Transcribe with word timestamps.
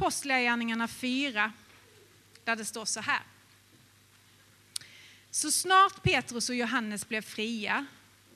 Apostlagärningarna 0.00 0.88
4 0.88 1.52
där 2.44 2.56
det 2.56 2.64
står 2.64 2.84
så 2.84 3.00
här. 3.00 3.22
Så 5.30 5.50
snart 5.50 6.02
Petrus 6.02 6.48
och 6.48 6.54
Johannes 6.54 7.08
blev 7.08 7.22
fria 7.22 7.86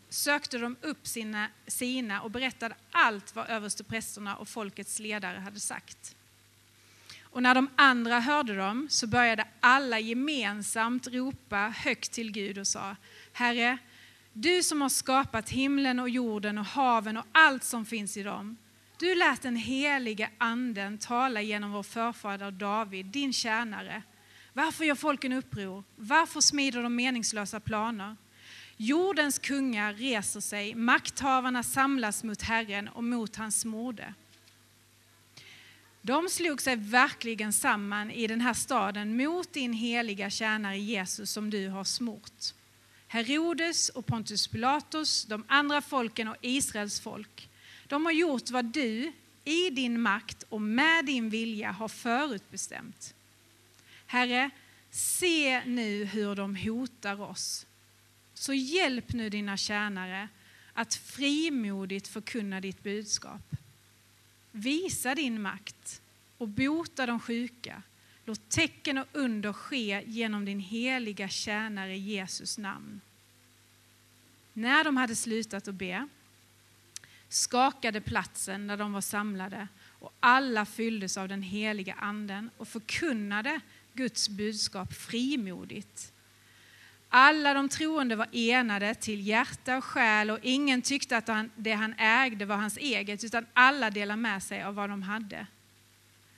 sökte 0.09 0.59
de 0.59 0.77
upp 0.81 1.07
sina, 1.07 1.49
sina 1.67 2.23
och 2.23 2.31
berättade 2.31 2.75
allt 2.91 3.37
vad 3.37 3.49
översteprästerna 3.49 4.37
och 4.37 4.49
folkets 4.49 4.99
ledare 4.99 5.39
hade 5.39 5.61
sagt. 5.61 6.17
Och 7.23 7.43
när 7.43 7.55
de 7.55 7.69
andra 7.77 8.21
hörde 8.21 8.57
dem 8.57 8.87
så 8.91 9.07
började 9.07 9.47
alla 9.61 9.99
gemensamt 9.99 11.07
ropa 11.07 11.75
högt 11.77 12.13
till 12.13 12.33
Gud 12.33 12.59
och 12.59 12.67
sa 12.67 12.97
Herre, 13.33 13.79
du 14.33 14.63
som 14.63 14.83
har 14.83 14.89
skapat 14.89 15.51
himlen 15.51 16.01
och 16.01 16.09
jorden 16.09 16.59
och 16.59 16.67
haven 16.67 17.17
och 17.17 17.27
allt 17.33 17.65
som 17.65 17.87
finns 17.87 18.17
i 18.17 18.23
dem. 18.23 18.57
Du 19.05 19.15
lät 19.15 19.43
den 19.43 19.57
helige 19.57 20.31
anden 20.39 20.99
tala 20.99 21.43
genom 21.43 21.73
vår 21.73 21.83
förfader 21.83 22.51
David, 22.51 23.07
din 23.07 23.33
tjänare. 23.33 24.03
Varför 24.53 24.85
gör 24.85 24.95
folken 24.95 25.33
uppror? 25.33 25.85
Varför 25.97 26.41
smider 26.41 26.83
de 26.83 26.97
meningslösa 26.97 27.61
planer? 27.61 28.17
Jordens 28.77 29.39
kungar 29.39 29.95
reser 29.95 30.41
sig, 30.41 30.75
makthavarna 30.75 31.63
samlas 31.63 32.25
mot 32.25 32.43
Herren 32.43 32.89
och 32.89 33.05
mot 33.05 33.37
hans 33.37 33.65
mode. 33.65 34.15
De 36.03 36.29
slog 36.29 36.63
sig 36.63 36.77
verkligen 36.77 37.53
samman 37.53 38.11
i 38.11 38.27
den 38.27 38.41
här 38.41 38.55
staden 38.55 39.17
mot 39.17 39.53
din 39.53 39.73
heliga 39.73 40.31
tjänare 40.31 40.79
Jesus 40.79 41.31
som 41.31 41.51
du 41.51 41.69
har 41.69 41.85
smort. 41.85 42.55
Herodes 43.09 43.89
och 43.89 44.07
Pontus 44.07 44.49
Pilatus, 44.49 45.25
de 45.25 45.45
andra 45.49 45.81
folken 45.81 46.29
och 46.29 46.37
Israels 46.41 47.01
folk. 47.01 47.49
De 47.95 48.05
har 48.05 48.13
gjort 48.13 48.51
vad 48.51 48.65
du 48.65 49.13
i 49.45 49.71
din 49.71 50.01
makt 50.01 50.45
och 50.49 50.61
med 50.61 51.05
din 51.05 51.31
vilja 51.31 51.71
har 51.71 51.89
förutbestämt. 51.89 53.15
Herre, 54.07 54.51
se 54.91 55.65
nu 55.65 56.05
hur 56.05 56.35
de 56.35 56.57
hotar 56.57 57.21
oss. 57.21 57.67
Så 58.35 58.55
hjälp 58.55 59.13
nu 59.13 59.31
dina 59.31 59.57
tjänare 59.57 60.29
att 60.73 60.95
frimodigt 60.95 62.09
förkunna 62.09 62.61
ditt 62.61 62.83
budskap. 62.83 63.57
Visa 64.53 65.15
din 65.15 65.43
makt 65.43 66.03
och 66.39 66.49
bota 66.49 67.07
de 67.07 67.21
sjuka. 67.21 67.83
Låt 68.25 68.49
tecken 68.49 68.99
och 68.99 69.07
under 69.13 69.53
ske 69.53 70.03
genom 70.07 70.45
din 70.45 70.61
heliga 70.61 71.29
tjänare 71.29 71.99
Jesus 71.99 72.59
namn. 72.59 73.01
När 74.53 74.85
de 74.85 74.97
hade 74.97 75.17
slutat 75.17 75.69
att 75.69 75.75
be 75.75 76.09
skakade 77.35 78.01
platsen 78.01 78.67
där 78.67 78.77
de 78.77 78.93
var 78.93 79.01
samlade 79.01 79.69
och 79.99 80.13
alla 80.21 80.67
fylldes 80.67 81.17
av 81.17 81.29
den 81.29 81.43
heliga 81.43 81.95
anden 81.95 82.51
och 82.57 82.69
förkunnade 82.69 83.61
Guds 83.93 84.29
budskap 84.29 84.95
frimodigt. 84.95 86.13
Alla 87.09 87.55
de 87.55 87.69
troende 87.69 88.17
var 88.17 88.29
enade 88.33 88.95
till 88.95 89.27
hjärta 89.27 89.77
och 89.77 89.85
själ 89.85 90.31
och 90.31 90.39
ingen 90.43 90.83
tyckte 90.83 91.17
att 91.17 91.31
det 91.57 91.73
han 91.73 91.95
ägde 91.99 92.45
var 92.45 92.57
hans 92.57 92.77
eget 92.77 93.25
utan 93.25 93.47
alla 93.53 93.91
delade 93.91 94.21
med 94.21 94.43
sig 94.43 94.63
av 94.63 94.75
vad 94.75 94.91
de 94.91 95.03
hade. 95.03 95.47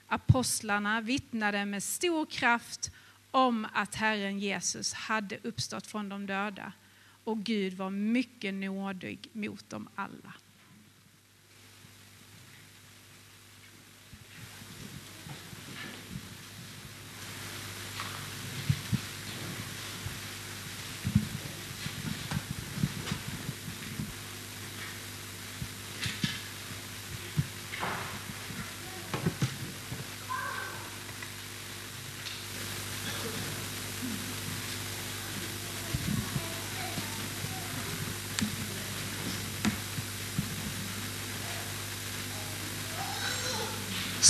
Apostlarna 0.07 1.01
vittnade 1.01 1.65
med 1.65 1.83
stor 1.83 2.27
kraft 2.27 2.91
om 3.31 3.67
att 3.73 3.95
Herren 3.95 4.39
Jesus 4.39 4.93
hade 4.93 5.39
uppstått 5.43 5.87
från 5.87 6.09
de 6.09 6.27
döda 6.27 6.73
och 7.25 7.39
Gud 7.39 7.75
var 7.75 7.91
mycket 7.91 8.55
nådig 8.55 9.29
mot 9.33 9.71
dem 9.71 9.89
alla. 9.95 10.33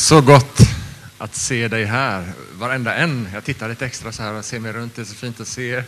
Så 0.07 0.21
gott 0.21 0.59
att 1.19 1.35
se 1.35 1.69
dig 1.69 1.85
här, 1.85 2.33
varenda 2.53 2.95
en. 2.95 3.29
Jag 3.35 3.45
tittar 3.45 3.69
lite 3.69 3.87
extra 3.87 4.13
så 4.13 4.23
här 4.23 4.35
och 4.35 4.45
ser 4.45 4.59
mig 4.59 4.73
runt, 4.73 4.97
det 4.97 5.03
är 5.03 5.07
så 5.07 5.15
fint 5.15 5.41
att 5.41 5.49
se 5.49 5.69
er. 5.69 5.85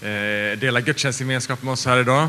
Eh, 0.00 0.58
dela 0.58 0.80
gudstjänstgemenskap 0.80 1.62
med 1.62 1.72
oss 1.72 1.86
här 1.86 1.98
idag. 1.98 2.28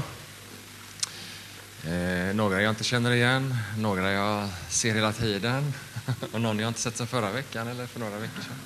Eh, 1.87 2.35
några 2.35 2.61
jag 2.61 2.71
inte 2.71 2.83
känner 2.83 3.11
igen, 3.11 3.55
några 3.77 4.11
jag 4.11 4.49
ser 4.69 4.95
hela 4.95 5.13
tiden 5.13 5.73
och 6.31 6.41
någon 6.41 6.59
jag 6.59 6.67
inte 6.67 6.81
sett 6.81 6.97
sedan 6.97 7.07
förra 7.07 7.31
veckan 7.31 7.67
eller 7.67 7.87
för 7.87 7.99
några 7.99 8.17
veckor 8.17 8.41
sedan. 8.41 8.59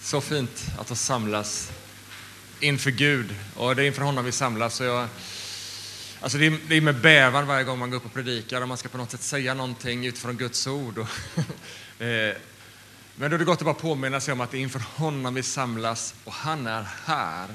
Så 0.00 0.20
fint 0.20 0.66
att 0.78 0.88
få 0.88 0.94
samlas 0.94 1.70
inför 2.60 2.90
Gud 2.90 3.34
och 3.56 3.76
det 3.76 3.82
är 3.82 3.86
inför 3.86 4.02
honom 4.02 4.24
vi 4.24 4.32
samlas. 4.32 4.74
Så 4.74 4.84
jag, 4.84 5.08
Alltså 6.22 6.38
det, 6.38 6.46
är, 6.46 6.58
det 6.68 6.76
är 6.76 6.80
med 6.80 7.00
bävan 7.00 7.46
varje 7.46 7.64
gång 7.64 7.78
man 7.78 7.90
går 7.90 7.96
upp 7.96 8.04
och 8.04 8.14
predikar 8.14 8.62
och 8.62 8.68
man 8.68 8.76
ska 8.76 8.88
på 8.88 8.98
något 8.98 9.10
sätt 9.10 9.22
säga 9.22 9.54
någonting 9.54 10.06
utifrån 10.06 10.36
Guds 10.36 10.66
ord. 10.66 10.98
Och 10.98 11.08
eh, 12.02 12.34
men 13.16 13.30
då 13.30 13.34
är 13.34 13.38
det 13.38 13.44
gott 13.44 13.58
att 13.58 13.64
bara 13.64 13.74
påminna 13.74 14.20
sig 14.20 14.32
om 14.32 14.40
att 14.40 14.50
det 14.50 14.56
är 14.56 14.60
inför 14.60 14.82
honom 14.94 15.34
vi 15.34 15.42
samlas 15.42 16.14
och 16.24 16.32
han 16.32 16.66
är 16.66 16.86
här. 17.04 17.48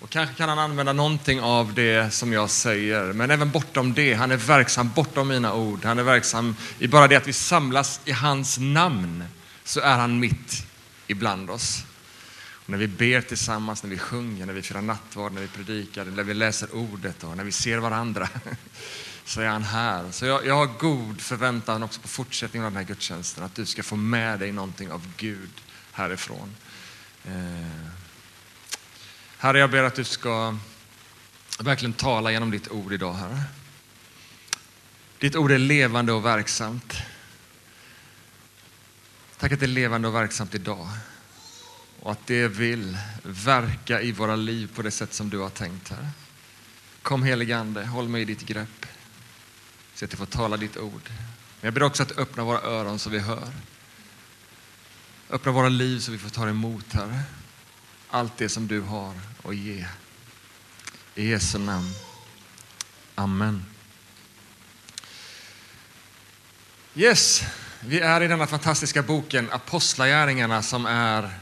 Och 0.00 0.10
kanske 0.10 0.34
kan 0.34 0.48
han 0.48 0.58
använda 0.58 0.92
någonting 0.92 1.40
av 1.40 1.74
det 1.74 2.14
som 2.14 2.32
jag 2.32 2.50
säger, 2.50 3.12
men 3.12 3.30
även 3.30 3.50
bortom 3.50 3.94
det. 3.94 4.14
Han 4.14 4.30
är 4.30 4.36
verksam 4.36 4.90
bortom 4.94 5.28
mina 5.28 5.54
ord. 5.54 5.84
Han 5.84 5.98
är 5.98 6.02
verksam 6.02 6.56
i 6.78 6.88
bara 6.88 7.08
det 7.08 7.16
att 7.16 7.28
vi 7.28 7.32
samlas 7.32 8.00
i 8.04 8.12
hans 8.12 8.58
namn, 8.58 9.24
så 9.64 9.80
är 9.80 9.96
han 9.96 10.20
mitt 10.20 10.66
ibland 11.06 11.50
oss. 11.50 11.84
När 12.72 12.78
vi 12.78 12.88
ber 12.88 13.20
tillsammans, 13.20 13.82
när 13.82 13.90
vi 13.90 13.98
sjunger, 13.98 14.46
när 14.46 14.52
vi 14.52 14.62
firar 14.62 14.82
nattvard, 14.82 15.32
när 15.32 15.40
vi 15.40 15.48
predikar, 15.48 16.04
när 16.04 16.22
vi 16.22 16.34
läser 16.34 16.74
ordet 16.74 17.24
och 17.24 17.36
när 17.36 17.44
vi 17.44 17.52
ser 17.52 17.78
varandra 17.78 18.28
så 19.24 19.40
är 19.40 19.46
han 19.46 19.62
här. 19.62 20.10
Så 20.10 20.26
jag, 20.26 20.46
jag 20.46 20.54
har 20.54 20.66
god 20.66 21.20
förväntan 21.20 21.82
också 21.82 22.00
på 22.00 22.08
fortsättningen 22.08 22.66
av 22.66 22.72
den 22.72 22.76
här 22.76 22.84
gudstjänsten, 22.84 23.44
att 23.44 23.54
du 23.54 23.66
ska 23.66 23.82
få 23.82 23.96
med 23.96 24.38
dig 24.38 24.52
någonting 24.52 24.92
av 24.92 25.08
Gud 25.16 25.50
härifrån. 25.92 26.56
Eh. 27.24 27.88
Herre, 29.38 29.58
jag 29.58 29.70
ber 29.70 29.82
att 29.82 29.94
du 29.94 30.04
ska 30.04 30.56
verkligen 31.60 31.92
tala 31.92 32.32
genom 32.32 32.50
ditt 32.50 32.70
ord 32.70 32.92
idag, 32.92 33.14
Herre. 33.14 33.42
Ditt 35.18 35.36
ord 35.36 35.52
är 35.52 35.58
levande 35.58 36.12
och 36.12 36.24
verksamt. 36.24 36.94
Tack 39.38 39.52
att 39.52 39.60
det 39.60 39.66
är 39.66 39.68
levande 39.68 40.08
och 40.08 40.14
verksamt 40.14 40.54
idag 40.54 40.88
och 42.02 42.12
att 42.12 42.26
det 42.26 42.48
vill 42.48 42.98
verka 43.22 44.00
i 44.00 44.12
våra 44.12 44.36
liv 44.36 44.70
på 44.74 44.82
det 44.82 44.90
sätt 44.90 45.14
som 45.14 45.30
du 45.30 45.38
har 45.38 45.50
tänkt, 45.50 45.88
här. 45.88 46.08
Kom 47.02 47.22
helige 47.22 47.58
Ande, 47.58 47.86
håll 47.86 48.08
mig 48.08 48.22
i 48.22 48.24
ditt 48.24 48.46
grepp 48.46 48.86
så 49.94 50.04
att 50.04 50.12
jag 50.12 50.18
får 50.18 50.26
tala 50.26 50.56
ditt 50.56 50.76
ord. 50.76 51.02
Men 51.08 51.66
jag 51.66 51.74
ber 51.74 51.82
också 51.82 52.02
att 52.02 52.18
öppna 52.18 52.44
våra 52.44 52.60
öron 52.60 52.98
så 52.98 53.10
vi 53.10 53.18
hör. 53.18 53.52
Öppna 55.30 55.52
våra 55.52 55.68
liv 55.68 55.98
så 55.98 56.12
vi 56.12 56.18
får 56.18 56.30
ta 56.30 56.48
emot, 56.48 56.92
Herre, 56.92 57.20
allt 58.10 58.36
det 58.36 58.48
som 58.48 58.66
du 58.66 58.80
har 58.80 59.14
att 59.44 59.56
ge. 59.56 59.86
I 61.14 61.28
Jesu 61.28 61.58
namn. 61.58 61.94
Amen. 63.14 63.64
Yes, 66.94 67.42
vi 67.80 68.00
är 68.00 68.20
i 68.20 68.28
denna 68.28 68.46
fantastiska 68.46 69.02
boken 69.02 69.48
Apostlagärningarna 69.52 70.62
som 70.62 70.86
är 70.86 71.38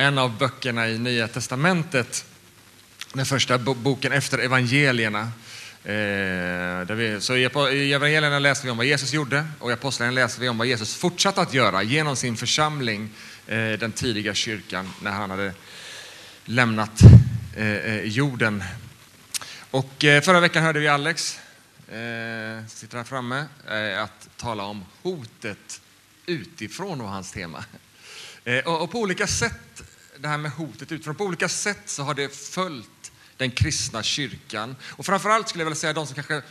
en 0.00 0.18
av 0.18 0.38
böckerna 0.38 0.88
i 0.88 0.98
Nya 0.98 1.28
Testamentet. 1.28 2.24
Den 3.12 3.26
första 3.26 3.58
boken 3.58 4.12
efter 4.12 4.38
evangelierna. 4.38 5.20
Eh, 5.84 6.96
vi, 6.96 7.18
så 7.20 7.36
I 7.36 7.92
evangelierna 7.92 8.38
läser 8.38 8.64
vi 8.64 8.70
om 8.70 8.76
vad 8.76 8.86
Jesus 8.86 9.12
gjorde 9.12 9.46
och 9.58 9.70
i 9.70 9.72
Apostlagärningarna 9.72 10.26
läser 10.26 10.40
vi 10.40 10.48
om 10.48 10.58
vad 10.58 10.66
Jesus 10.66 10.94
fortsatte 10.94 11.40
att 11.40 11.54
göra 11.54 11.82
genom 11.82 12.16
sin 12.16 12.36
församling, 12.36 13.10
eh, 13.46 13.72
den 13.72 13.92
tidiga 13.92 14.34
kyrkan, 14.34 14.90
när 15.02 15.10
han 15.10 15.30
hade 15.30 15.52
lämnat 16.44 17.00
eh, 17.56 17.66
eh 17.66 18.02
jorden. 18.02 18.64
Och 19.70 20.04
eh, 20.04 20.22
förra 20.22 20.40
veckan 20.40 20.62
hörde 20.62 20.80
vi 20.80 20.88
Alex, 20.88 21.40
eh, 21.88 22.66
sitter 22.68 22.96
här 22.96 23.04
framme, 23.04 23.44
att 23.98 24.28
tala 24.36 24.64
om 24.64 24.84
hotet 25.02 25.80
utifrån 26.26 27.00
och 27.00 27.08
hans 27.08 27.32
tema. 27.32 27.64
Och 28.64 28.90
på 28.90 29.00
olika 29.00 29.26
sätt 29.26 29.67
det 30.20 30.28
här 30.28 30.38
med 30.38 30.50
hotet 30.50 30.92
utifrån. 30.92 31.14
På 31.14 31.24
olika 31.24 31.48
sätt 31.48 31.82
så 31.84 32.02
har 32.02 32.14
det 32.14 32.36
följt 32.36 33.12
den 33.36 33.50
kristna 33.50 34.02
kyrkan. 34.02 34.76
Och 34.82 35.06
framförallt 35.06 35.48
skulle 35.48 35.62
jag 35.62 35.66
vilja 35.66 35.80
säga 35.80 35.92
de 35.92 36.06
som 36.06 36.14
kanske 36.14 36.42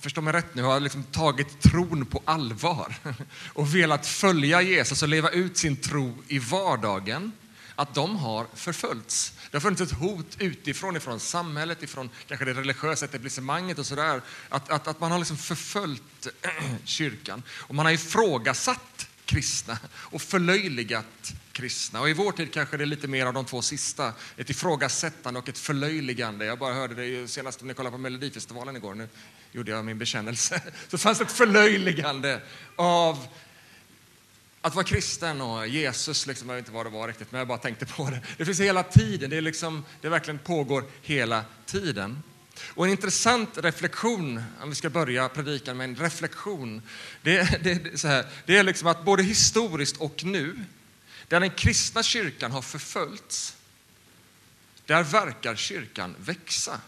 förstå 0.00 0.20
mig 0.20 0.32
rätt 0.32 0.54
nu, 0.54 0.62
har 0.62 0.80
liksom 0.80 1.02
tagit 1.02 1.60
tron 1.60 2.06
på 2.06 2.22
allvar 2.24 2.94
och 3.52 3.74
velat 3.74 4.06
följa 4.06 4.62
Jesus 4.62 5.02
och 5.02 5.08
leva 5.08 5.30
ut 5.30 5.58
sin 5.58 5.76
tro 5.76 6.18
i 6.28 6.38
vardagen, 6.38 7.32
att 7.74 7.94
de 7.94 8.16
har 8.16 8.46
förföljts. 8.54 9.32
Det 9.50 9.56
har 9.56 9.60
funnits 9.60 9.82
ett 9.82 9.98
hot 9.98 10.36
utifrån, 10.38 10.96
ifrån 10.96 11.20
samhället, 11.20 11.82
ifrån 11.82 12.10
kanske 12.26 12.44
det 12.44 12.54
religiösa 12.54 13.04
etablissemanget 13.04 13.78
och 13.78 13.86
sådär. 13.86 14.22
Att, 14.48 14.70
att, 14.70 14.88
att 14.88 15.00
man 15.00 15.10
har 15.10 15.18
liksom 15.18 15.36
förföljt 15.36 16.28
kyrkan 16.84 17.42
och 17.50 17.74
man 17.74 17.86
har 17.86 17.92
ifrågasatt 17.92 18.97
kristna 19.28 19.78
och 19.88 20.22
förlöjligat 20.22 21.32
kristna. 21.52 22.00
Och 22.00 22.10
I 22.10 22.12
vår 22.12 22.32
tid 22.32 22.52
kanske 22.52 22.76
det 22.76 22.84
är 22.84 22.86
lite 22.86 23.08
mer 23.08 23.26
av 23.26 23.34
de 23.34 23.44
två 23.44 23.62
sista, 23.62 24.12
ett 24.36 24.50
ifrågasättande 24.50 25.40
och 25.40 25.48
ett 25.48 25.58
förlöjligande. 25.58 26.44
Jag 26.44 26.58
bara 26.58 26.74
hörde 26.74 26.94
det 26.94 27.28
senast 27.28 27.60
när 27.60 27.68
ni 27.68 27.74
kollade 27.74 27.92
på 27.92 27.98
Melodifestivalen 27.98 28.76
igår, 28.76 28.94
nu 28.94 29.08
gjorde 29.52 29.70
jag 29.70 29.84
min 29.84 29.98
bekännelse. 29.98 30.62
Så 30.88 30.98
fanns 30.98 31.18
det 31.18 31.24
ett 31.24 31.32
förlöjligande 31.32 32.40
av 32.76 33.26
att 34.60 34.74
vara 34.74 34.84
kristen 34.84 35.40
och 35.40 35.68
Jesus, 35.68 36.26
liksom, 36.26 36.48
jag 36.48 36.56
vet 36.56 36.62
inte 36.62 36.72
vad 36.72 36.86
det 36.86 36.90
var 36.90 37.08
riktigt, 37.08 37.32
men 37.32 37.38
jag 37.38 37.48
bara 37.48 37.58
tänkte 37.58 37.86
på 37.86 38.10
det. 38.10 38.20
Det 38.36 38.44
finns 38.44 38.60
hela 38.60 38.82
tiden, 38.82 39.30
det, 39.30 39.36
är 39.36 39.40
liksom, 39.40 39.84
det 40.00 40.08
verkligen 40.08 40.38
pågår 40.38 40.84
hela 41.02 41.44
tiden. 41.66 42.22
Och 42.62 42.84
en 42.84 42.90
intressant 42.90 43.58
reflektion, 43.58 44.42
om 44.60 44.68
vi 44.68 44.74
ska 44.74 44.90
börja 44.90 45.28
predikan 45.28 45.76
med 45.76 45.84
en 45.84 45.96
reflektion, 45.96 46.82
det, 47.22 47.62
det, 47.62 47.74
det, 47.74 47.98
så 47.98 48.08
här, 48.08 48.26
det 48.46 48.56
är 48.56 48.62
liksom 48.62 48.88
att 48.88 49.04
både 49.04 49.22
historiskt 49.22 49.96
och 49.96 50.24
nu, 50.24 50.64
där 51.28 51.40
den 51.40 51.50
kristna 51.50 52.02
kyrkan 52.02 52.52
har 52.52 52.62
förföljts, 52.62 53.56
där 54.86 55.02
verkar 55.02 55.56
kyrkan 55.56 56.14
växa. 56.18 56.80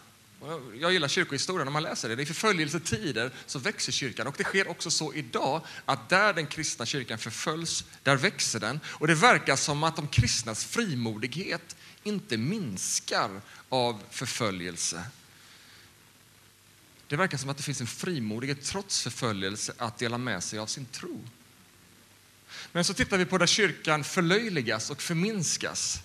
Jag 0.81 0.93
gillar 0.93 1.09
kyrkohistorien 1.09 1.65
när 1.65 1.73
man 1.73 1.83
läser 1.83 2.17
det. 2.17 2.23
I 2.23 2.27
förföljelsetider 2.27 3.31
så 3.47 3.59
växer 3.59 3.93
kyrkan 3.93 4.27
och 4.27 4.35
det 4.39 4.45
sker 4.45 4.69
också 4.69 4.91
så 4.91 5.15
idag 5.15 5.63
att 5.85 6.09
där 6.09 6.33
den 6.33 6.47
kristna 6.47 6.87
kyrkan 6.87 7.19
förföljs, 7.19 7.85
där 8.03 8.17
växer 8.17 8.61
den. 8.61 8.81
Och 8.87 9.07
det 9.07 9.15
verkar 9.15 9.57
som 9.57 9.85
att 9.85 9.97
de 9.97 10.09
kristnas 10.09 10.65
frimodighet 10.65 11.77
inte 12.03 12.37
minskar 12.37 13.41
av 13.69 14.03
förföljelse. 14.11 15.05
Det 17.11 17.17
verkar 17.17 17.39
som 17.39 17.51
att 17.51 17.57
det 17.57 17.63
finns 17.63 17.81
en 17.81 17.87
frimodighet 17.87 18.65
trots 18.65 19.03
förföljelse 19.03 19.73
att 19.79 19.99
dela 19.99 20.19
med 20.19 20.43
sig 20.43 20.59
av 20.59 20.67
sin 20.67 20.87
tro. 20.87 21.25
Men 22.73 22.85
så 22.85 22.95
tittar 22.95 23.19
vi 23.19 23.25
på 23.25 23.39
där 23.39 23.47
kyrkan 23.47 24.05
förlöjligas 24.05 24.91
och 24.91 25.03
förminskas 25.03 26.03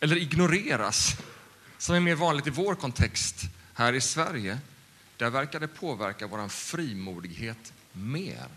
eller 0.00 0.16
ignoreras 0.16 1.16
som 1.78 1.94
är 1.94 2.00
mer 2.00 2.14
vanligt 2.14 2.46
i 2.46 2.50
vår 2.50 2.74
kontext 2.74 3.36
här 3.74 3.92
i 3.92 4.00
Sverige, 4.00 4.58
där 5.16 5.30
verkar 5.30 5.60
det 5.60 5.68
påverka 5.68 6.26
vår 6.26 6.48
frimodighet 6.48 7.72
mer. 7.92 8.48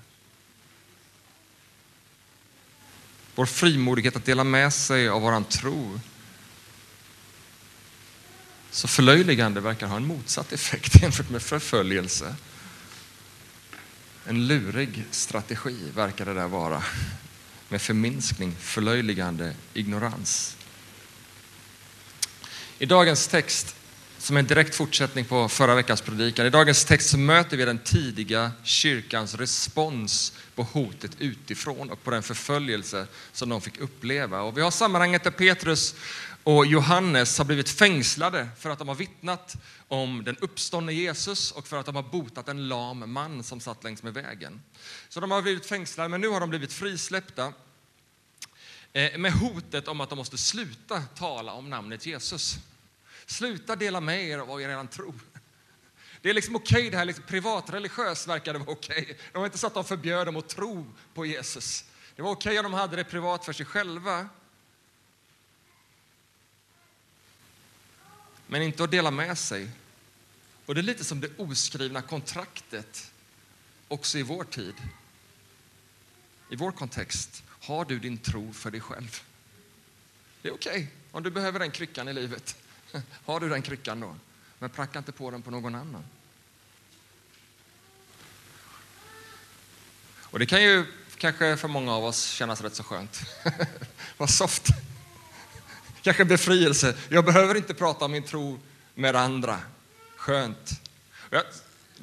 Vår 3.36 3.46
frimodighet 3.46 4.16
att 4.16 4.26
dela 4.26 4.44
med 4.44 4.74
sig 4.74 5.10
av 5.10 5.22
vår 5.22 5.44
tro. 5.44 6.00
Så 8.74 8.88
förlöjligande 8.88 9.62
verkar 9.62 9.88
ha 9.88 9.96
en 9.96 10.06
motsatt 10.06 10.54
effekt 10.54 10.96
jämfört 11.02 11.30
med 11.30 11.42
förföljelse. 11.42 12.36
En 14.26 14.48
lurig 14.48 15.06
strategi 15.12 15.78
verkar 15.96 16.26
det 16.26 16.34
där 16.34 16.48
vara 16.48 16.84
med 17.70 17.82
förminskning, 17.82 18.56
förlöjligande, 18.60 19.54
ignorans. 19.74 20.58
I 22.80 22.86
dagens 22.86 23.28
text, 23.28 23.76
som 24.18 24.36
är 24.36 24.40
en 24.40 24.48
direkt 24.48 24.76
fortsättning 24.76 25.26
på 25.26 25.50
förra 25.50 25.76
veckans 25.76 26.02
predikan, 26.02 26.46
i 26.46 26.50
dagens 26.50 26.86
text 26.86 27.10
så 27.10 27.18
möter 27.18 27.58
vi 27.58 27.66
den 27.66 27.80
tidiga 27.80 28.52
kyrkans 28.64 29.36
respons 29.36 30.34
på 30.56 30.64
hotet 30.64 31.12
utifrån 31.20 31.90
och 31.90 32.04
på 32.04 32.12
den 32.12 32.24
förföljelse 32.24 33.08
som 33.32 33.50
de 33.50 33.62
fick 33.62 33.78
uppleva. 33.78 34.42
Och 34.42 34.58
vi 34.58 34.62
har 34.62 34.72
sammanhanget 34.72 35.24
där 35.24 35.32
Petrus 35.32 35.96
och 36.44 36.66
Johannes 36.66 37.38
har 37.38 37.46
blivit 37.46 37.70
fängslade 37.70 38.48
för 38.58 38.70
att 38.70 38.80
de 38.80 38.88
har 38.88 38.96
vittnat 38.96 39.56
om 39.88 40.24
den 40.24 40.38
uppståndne 40.38 40.94
Jesus 40.94 41.52
och 41.52 41.68
för 41.68 41.78
att 41.78 41.86
de 41.86 41.96
har 41.96 42.04
botat 42.04 42.50
en 42.50 42.68
lam 42.68 43.14
man 43.14 43.44
som 43.44 43.60
satt 43.60 43.84
längs 43.84 44.04
med 44.04 44.14
vägen. 44.14 44.62
Så 45.10 45.20
de 45.20 45.32
har 45.32 45.42
blivit 45.42 45.66
fängslade, 45.66 46.10
men 46.10 46.22
nu 46.22 46.28
har 46.28 46.40
de 46.40 46.50
blivit 46.50 46.74
frisläppta 46.74 47.54
eh, 48.94 49.18
med 49.18 49.34
hotet 49.34 49.88
om 49.88 50.02
att 50.02 50.10
de 50.10 50.16
måste 50.16 50.38
sluta 50.38 51.02
tala 51.02 51.54
om 51.54 51.70
namnet 51.70 52.06
Jesus. 52.06 52.56
Sluta 53.26 53.76
dela 53.76 54.02
med 54.02 54.24
er 54.24 54.38
av 54.38 54.48
vad 54.48 54.62
er 54.62 54.68
redan 54.68 54.88
tror. 54.88 55.16
Det 56.22 56.30
är 56.30 56.34
liksom 56.34 56.56
okej 56.56 56.80
okay, 56.80 56.90
det 56.90 56.98
här, 56.98 57.06
liksom 57.06 57.24
privatreligiöst 57.28 58.28
verkar 58.28 58.54
det 58.54 58.60
vara 58.60 58.72
okej. 58.72 59.02
Okay. 59.02 59.16
Det 59.32 59.38
var 59.38 59.46
inte 59.46 59.58
så 59.58 59.68
att 59.68 59.74
de 59.74 59.84
förbjöd 59.84 60.28
dem 60.28 60.38
att 60.38 60.50
tro 60.50 60.86
på 61.14 61.26
Jesus. 61.26 61.86
Det 62.16 62.22
var 62.22 62.32
okej 62.32 62.50
okay 62.50 62.66
om 62.66 62.72
de 62.72 62.74
hade 62.74 62.96
det 62.96 63.04
privat 63.04 63.46
för 63.46 63.54
sig 63.54 63.66
själva. 63.66 64.30
Men 68.54 68.62
inte 68.62 68.84
att 68.84 68.92
dela 68.92 69.12
med 69.12 69.38
sig. 69.38 69.70
Och 70.66 70.76
det 70.76 70.82
är 70.82 70.84
lite 70.84 71.04
som 71.04 71.22
det 71.22 71.30
oskrivna 71.38 72.02
kontraktet 72.02 73.12
också 73.88 74.18
i 74.18 74.24
vår 74.24 74.44
tid. 74.44 74.74
I 76.50 76.56
vår 76.56 76.72
kontext. 76.72 77.44
Har 77.48 77.86
du 77.86 78.00
din 78.00 78.18
tro 78.18 78.54
för 78.54 78.72
dig 78.72 78.82
själv? 78.82 79.22
Det 80.42 80.50
är 80.50 80.54
okej 80.54 80.72
okay. 80.72 80.88
om 81.12 81.24
du 81.24 81.32
behöver 81.32 81.60
den 81.60 81.72
kryckan 81.72 82.08
i 82.08 82.14
livet. 82.14 82.56
Har 83.26 83.40
du 83.40 83.50
den 83.50 83.62
kryckan 83.62 84.00
då? 84.00 84.16
Men 84.60 84.70
pracka 84.70 85.00
inte 85.00 85.12
på 85.12 85.32
den 85.32 85.42
på 85.42 85.52
någon 85.52 85.76
annan. 85.76 86.04
Och 90.20 90.40
det 90.40 90.46
kan 90.46 90.64
ju 90.64 90.86
kanske 91.18 91.58
för 91.58 91.68
många 91.68 91.94
av 91.94 92.06
oss 92.06 92.26
kännas 92.26 92.62
rätt 92.62 92.76
så 92.76 92.84
skönt. 92.84 93.22
Vad 94.18 94.30
soft. 94.30 94.68
Kanske 96.04 96.26
befrielse. 96.26 96.96
Jag 97.10 97.26
behöver 97.26 97.56
inte 97.56 97.74
prata 97.74 98.06
om 98.06 98.12
min 98.12 98.24
tro 98.24 98.60
med 98.96 99.16
andra. 99.16 99.60
Skönt. 100.16 100.82
Jag 101.30 101.44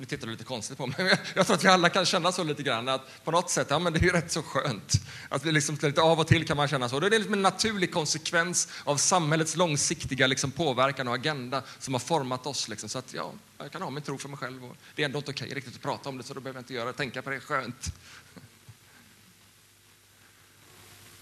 nu 0.01 0.07
tittar 0.07 0.27
du 0.27 0.33
lite 0.33 0.45
konstigt 0.45 0.79
på 0.79 0.87
mig, 0.87 0.97
men 0.99 1.17
jag, 1.35 1.47
tror 1.47 1.57
att 1.57 1.65
vi 1.65 1.69
alla 1.69 1.89
kan 1.89 2.07
känna 2.07 2.33
så 2.33 2.45
lite 2.45 2.63
grann 2.63 2.89
att 2.89 3.25
på 3.25 3.31
något 3.31 3.51
sätt, 3.51 3.67
ja 3.71 3.79
men 3.79 3.93
det 3.93 3.99
är 3.99 4.03
ju 4.03 4.11
rätt 4.11 4.33
så 4.33 4.43
skönt. 4.43 4.93
Att 5.29 5.45
vi 5.45 5.53
liksom 5.53 5.79
lite 5.83 6.01
av 6.01 6.21
och 6.21 6.27
till 6.27 6.47
kan 6.47 6.57
man 6.57 6.69
känna 6.69 6.89
så. 6.89 7.01
Det 7.01 7.07
är 7.07 7.11
liksom 7.11 7.33
en 7.33 7.43
naturlig 7.43 7.93
konsekvens 7.93 8.69
av 8.85 8.97
samhällets 8.97 9.57
långsiktiga 9.57 10.27
liksom 10.27 10.51
påverkan 10.51 11.09
och 11.09 11.15
agenda 11.15 11.63
som 11.79 11.95
har 11.95 11.99
format 11.99 12.47
oss. 12.47 12.69
Liksom. 12.69 12.89
Så 12.89 12.99
att 12.99 13.15
ja, 13.15 13.33
jag 13.59 13.73
kan 13.73 13.83
ha 13.83 13.91
min 13.91 14.03
tro 14.03 14.19
för 14.19 14.29
mig 14.29 14.39
själv 14.39 14.65
och 14.65 14.77
det 14.95 15.03
är 15.03 15.07
ändå 15.07 15.19
inte 15.19 15.31
okej 15.31 15.55
riktigt 15.55 15.75
att 15.75 15.83
prata 15.83 16.09
om 16.09 16.19
det 16.19 16.25
så 16.25 16.35
då 16.35 16.41
behöver 16.41 16.59
jag 16.59 16.63
inte 16.63 16.75
göra 16.75 16.93
tänka 16.93 17.23
på 17.23 17.31
det, 17.31 17.41
skönt. 17.41 17.93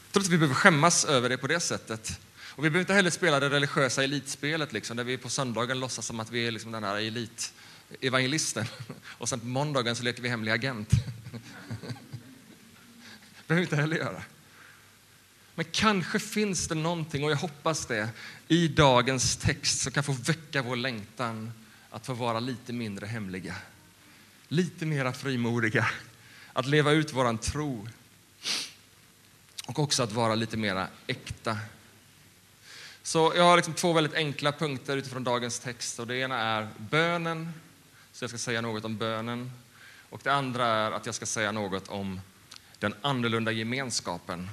Jag 0.06 0.12
tror 0.12 0.22
inte 0.22 0.30
vi 0.30 0.38
behöver 0.38 0.54
skämmas 0.54 1.04
över 1.04 1.28
det 1.28 1.36
på 1.36 1.46
det 1.46 1.60
sättet. 1.60 2.20
Och 2.58 2.64
vi 2.64 2.70
behöver 2.70 2.80
inte 2.80 2.94
heller 2.94 3.10
spela 3.10 3.40
det 3.40 3.50
religiösa 3.50 4.04
elitspelet, 4.04 4.72
liksom, 4.72 4.96
där 4.96 5.04
vi 5.04 5.18
på 5.18 5.28
söndagen 5.28 5.80
låtsas 5.80 6.06
som 6.06 6.20
att 6.20 6.30
vi 6.30 6.46
är 6.46 6.50
liksom 6.50 6.72
den 6.72 6.84
här 6.84 6.96
elitevangelisten 6.96 8.66
och 9.18 9.28
sen 9.28 9.40
på 9.40 9.46
måndagen 9.46 9.96
så 9.96 10.02
leker 10.02 10.22
vi 10.22 10.28
hemlig 10.28 10.52
agent. 10.52 10.90
Det 10.90 10.98
behöver 13.46 13.60
vi 13.60 13.62
inte 13.62 13.76
heller 13.76 13.96
göra. 13.96 14.22
Men 15.54 15.64
kanske 15.72 16.18
finns 16.18 16.68
det 16.68 16.74
någonting, 16.74 17.24
och 17.24 17.30
jag 17.30 17.36
hoppas 17.36 17.86
det, 17.86 18.08
i 18.48 18.68
dagens 18.68 19.36
text 19.36 19.80
som 19.80 19.92
kan 19.92 20.04
få 20.04 20.12
väcka 20.12 20.62
vår 20.62 20.76
längtan 20.76 21.52
att 21.90 22.06
få 22.06 22.12
vara 22.12 22.40
lite 22.40 22.72
mindre 22.72 23.06
hemliga. 23.06 23.54
Lite 24.48 24.86
mera 24.86 25.12
frimodiga. 25.12 25.88
Att 26.52 26.66
leva 26.66 26.92
ut 26.92 27.12
våran 27.12 27.38
tro. 27.38 27.88
Och 29.66 29.78
också 29.78 30.02
att 30.02 30.12
vara 30.12 30.34
lite 30.34 30.56
mera 30.56 30.88
äkta. 31.06 31.58
Så 33.08 33.32
jag 33.36 33.44
har 33.44 33.56
liksom 33.56 33.74
två 33.74 33.92
väldigt 33.92 34.14
enkla 34.14 34.52
punkter 34.52 34.96
utifrån 34.96 35.24
dagens 35.24 35.58
text. 35.58 35.98
Och 35.98 36.06
det 36.06 36.16
ena 36.16 36.38
är 36.38 36.68
bönen 36.78 37.52
så 38.12 38.22
jag 38.22 38.30
ska 38.30 38.38
säga 38.38 38.60
något 38.60 38.84
om 38.84 38.96
bönen. 38.96 39.52
Och 40.10 40.20
det 40.22 40.32
andra 40.32 40.66
är 40.66 40.90
att 40.90 41.06
jag 41.06 41.14
ska 41.14 41.26
säga 41.26 41.52
något 41.52 41.88
om 41.88 42.20
den 42.78 42.94
annorlunda 43.00 43.52
gemenskapen. 43.52 44.50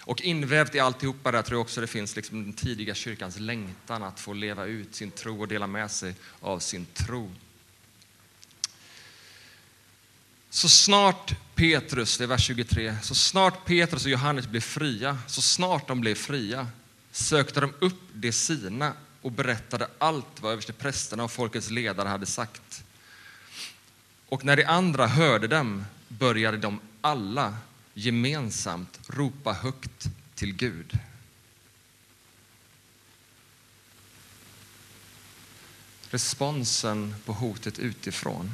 Och 0.00 0.20
invävt 0.20 0.74
i 0.74 0.80
alltihopa 0.80 1.32
där 1.32 1.42
tror 1.42 1.56
jag 1.56 1.60
också 1.60 1.80
det 1.80 1.86
finns 1.86 2.16
liksom 2.16 2.44
den 2.44 2.52
tidiga 2.52 2.94
kyrkans 2.94 3.38
längtan 3.38 4.02
att 4.02 4.20
få 4.20 4.32
leva 4.32 4.64
ut 4.64 4.94
sin 4.94 5.10
tro 5.10 5.40
och 5.40 5.48
dela 5.48 5.66
med 5.66 5.90
sig 5.90 6.14
av 6.40 6.58
sin 6.58 6.86
tro. 6.86 7.30
Så 10.50 10.68
snart 10.68 11.34
Petrus, 11.54 12.18
det 12.18 12.24
är 12.24 12.28
vers 12.28 12.46
23, 12.46 12.96
så 13.02 13.14
snart 13.14 13.64
Petrus 13.64 14.04
och 14.04 14.10
Johannes 14.10 14.46
blev 14.46 14.60
fria, 14.60 15.18
så 15.26 15.42
snart 15.42 15.88
de 15.88 16.00
blev 16.00 16.14
fria, 16.14 16.66
sökte 17.16 17.60
de 17.60 17.74
upp 17.78 18.00
de 18.12 18.32
sina 18.32 18.92
och 19.22 19.32
berättade 19.32 19.88
allt 19.98 20.40
vad 20.40 20.52
översteprästerna 20.52 21.24
och 21.24 21.32
folkets 21.32 21.70
ledare 21.70 22.08
hade 22.08 22.26
sagt. 22.26 22.84
Och 24.28 24.44
när 24.44 24.56
de 24.56 24.64
andra 24.64 25.06
hörde 25.06 25.48
dem 25.48 25.84
började 26.08 26.56
de 26.56 26.80
alla 27.00 27.56
gemensamt 27.94 29.00
ropa 29.06 29.52
högt 29.52 30.06
till 30.34 30.52
Gud. 30.52 30.98
Responsen 36.10 37.14
på 37.24 37.32
hotet 37.32 37.78
utifrån. 37.78 38.52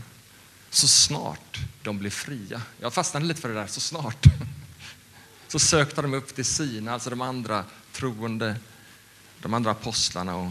Så 0.71 0.89
snart 0.89 1.59
de 1.83 1.99
blev 1.99 2.11
fria. 2.11 2.63
Jag 2.81 2.95
fastnade 2.95 3.27
lite 3.27 3.41
för 3.41 3.49
det 3.49 3.55
där, 3.55 3.67
så 3.67 3.81
snart. 3.81 4.27
Så 5.49 5.59
sökte 5.59 6.03
de 6.03 6.15
upp 6.15 6.35
till 6.35 6.45
sina, 6.45 6.93
alltså 6.93 7.11
de 7.11 7.21
andra 7.21 7.65
troende, 7.93 8.57
de 9.41 9.55
andra 9.55 9.71
apostlarna 9.71 10.37
och 10.37 10.51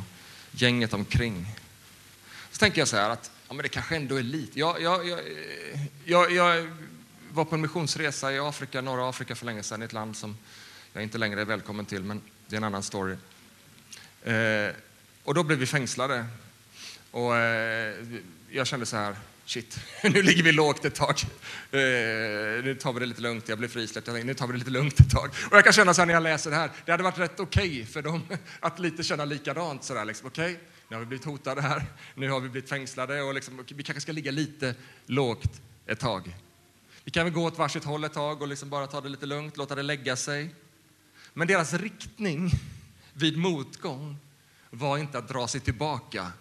gänget 0.52 0.94
omkring. 0.94 1.56
Så 2.52 2.58
tänker 2.58 2.82
jag 2.82 2.88
så 2.88 2.98
här 2.98 3.10
att 3.10 3.32
ja, 3.48 3.54
men 3.54 3.64
det 3.64 3.70
kanske 3.70 3.96
ändå 3.96 4.16
är 4.16 4.24
lite. 4.24 4.60
Jag, 4.60 4.82
jag, 4.82 5.08
jag, 5.08 5.20
jag, 6.06 6.32
jag 6.32 6.72
var 7.32 7.46
på 7.46 7.56
en 7.56 7.62
missionsresa 7.62 8.34
i 8.34 8.40
Afrika, 8.40 8.82
norra 8.82 9.10
Afrika 9.10 9.36
för 9.36 9.46
länge 9.46 9.64
sedan, 9.64 9.82
i 9.82 9.86
ett 9.86 9.94
land 9.94 10.18
som 10.18 10.38
jag 10.94 11.04
inte 11.04 11.18
längre 11.18 11.42
är 11.42 11.46
välkommen 11.46 11.86
till, 11.86 12.04
men 12.04 12.22
det 12.48 12.56
är 12.56 12.58
en 12.58 12.64
annan 12.64 12.84
story. 12.84 13.16
Eh, 14.24 14.76
och 15.24 15.34
då 15.34 15.44
blev 15.44 15.60
vi 15.60 15.66
fängslade. 15.66 16.26
Och 17.12 17.36
eh, 17.36 17.96
jag 18.50 18.68
kände 18.68 18.86
så 18.86 18.98
här, 18.98 19.16
shit, 19.46 19.80
nu 20.04 20.22
ligger 20.22 20.44
vi 20.44 20.52
lågt 20.52 20.86
ett 20.86 20.96
tag. 20.96 21.16
Eh, 21.72 21.80
nu 22.64 22.78
tar 22.82 22.94
vi 22.94 23.00
det 23.00 23.06
lite 23.06 23.22
lugnt, 23.22 23.50
jag 23.50 23.58
blev 23.58 23.68
frisläppt, 23.68 24.08
jag 24.08 24.16
tänkte, 24.16 24.28
nu 24.28 24.34
tar 24.34 24.48
vi 24.48 24.54
det 24.54 24.60
lite 24.60 24.72
lugnt 24.72 25.00
ett 25.00 25.12
tag. 25.12 25.30
Och 25.52 25.58
jag 25.58 25.64
kan 25.64 25.74
känna 25.74 25.94
så 25.94 26.02
här 26.02 26.06
när 26.06 26.14
jag 26.14 26.24
läser 26.24 26.50
det 26.50 26.56
här, 26.56 26.72
det 26.86 26.92
hade 26.92 27.04
varit 27.04 27.20
rätt 27.20 27.40
okej 27.40 27.68
okay 27.68 27.86
för 27.86 28.02
dem 28.02 28.22
att 28.60 28.80
lite 28.80 29.04
känna 29.04 29.26
likadant 29.26 29.84
sådär 29.84 30.06
liksom, 30.06 30.28
okej, 30.28 30.54
okay, 30.54 30.66
nu 30.88 30.96
har 30.96 31.00
vi 31.00 31.06
blivit 31.06 31.26
hotade 31.26 31.62
här, 31.62 31.86
nu 32.16 32.30
har 32.30 32.40
vi 32.40 32.50
blivit 32.50 32.70
fängslade 32.70 33.22
och 33.22 33.34
liksom, 33.34 33.66
vi 33.68 33.84
kanske 33.84 34.02
ska 34.02 34.12
ligga 34.12 34.32
lite 34.32 34.76
lågt 35.06 35.62
ett 35.86 36.00
tag. 36.00 36.36
Vi 37.04 37.12
kan 37.12 37.24
väl 37.24 37.34
gå 37.34 37.44
åt 37.44 37.58
varsitt 37.58 37.84
håll 37.84 38.04
ett 38.04 38.14
tag 38.14 38.42
och 38.42 38.48
liksom 38.48 38.70
bara 38.70 38.88
ta 38.88 39.02
det 39.02 39.10
lite 39.10 39.26
lugnt, 39.26 39.58
låta 39.58 39.76
det 39.76 39.84
lägga 39.84 40.16
sig. 40.16 40.56
Men 41.34 41.48
deras 41.48 41.74
riktning 41.74 42.52
vid 43.14 43.38
motgång 43.38 44.18
var 44.70 44.98
inte 44.98 45.18
att 45.18 45.28
dra 45.28 45.48
sig 45.48 45.62
tillbaka, 45.62 46.32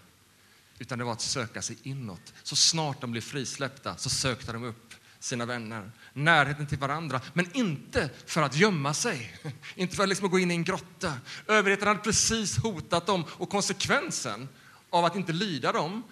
utan 0.81 0.99
det 0.99 1.05
var 1.05 1.13
att 1.13 1.21
söka 1.21 1.63
sig 1.63 1.77
inåt. 1.83 2.33
Så 2.43 2.57
snart 2.57 3.01
de 3.01 3.11
blev 3.11 3.21
frisläppta 3.21 3.97
så 3.97 4.11
sökte 4.11 4.53
de 4.53 4.65
upp 4.65 4.95
sina 5.19 5.47
vänner, 5.47 5.91
närheten 6.13 6.67
till 6.67 6.79
varandra, 6.79 7.21
men 7.33 7.57
inte 7.57 8.11
för 8.27 8.43
att 8.43 8.57
gömma 8.57 8.95
sig, 8.95 9.37
inte 9.75 9.97
för 9.97 10.03
att 10.03 10.09
liksom 10.09 10.31
gå 10.31 10.39
in 10.39 10.51
i 10.51 10.55
en 10.55 10.65
grotta. 10.65 11.15
Överheten 11.47 11.89
hade 11.89 12.01
precis 12.01 12.57
hotat 12.57 13.07
dem 13.07 13.25
och 13.29 13.51
konsekvensen 13.51 14.49
av 14.91 15.05
att 15.05 15.17
inte 15.17 15.33
lyda 15.33 15.73
dem 15.73 16.03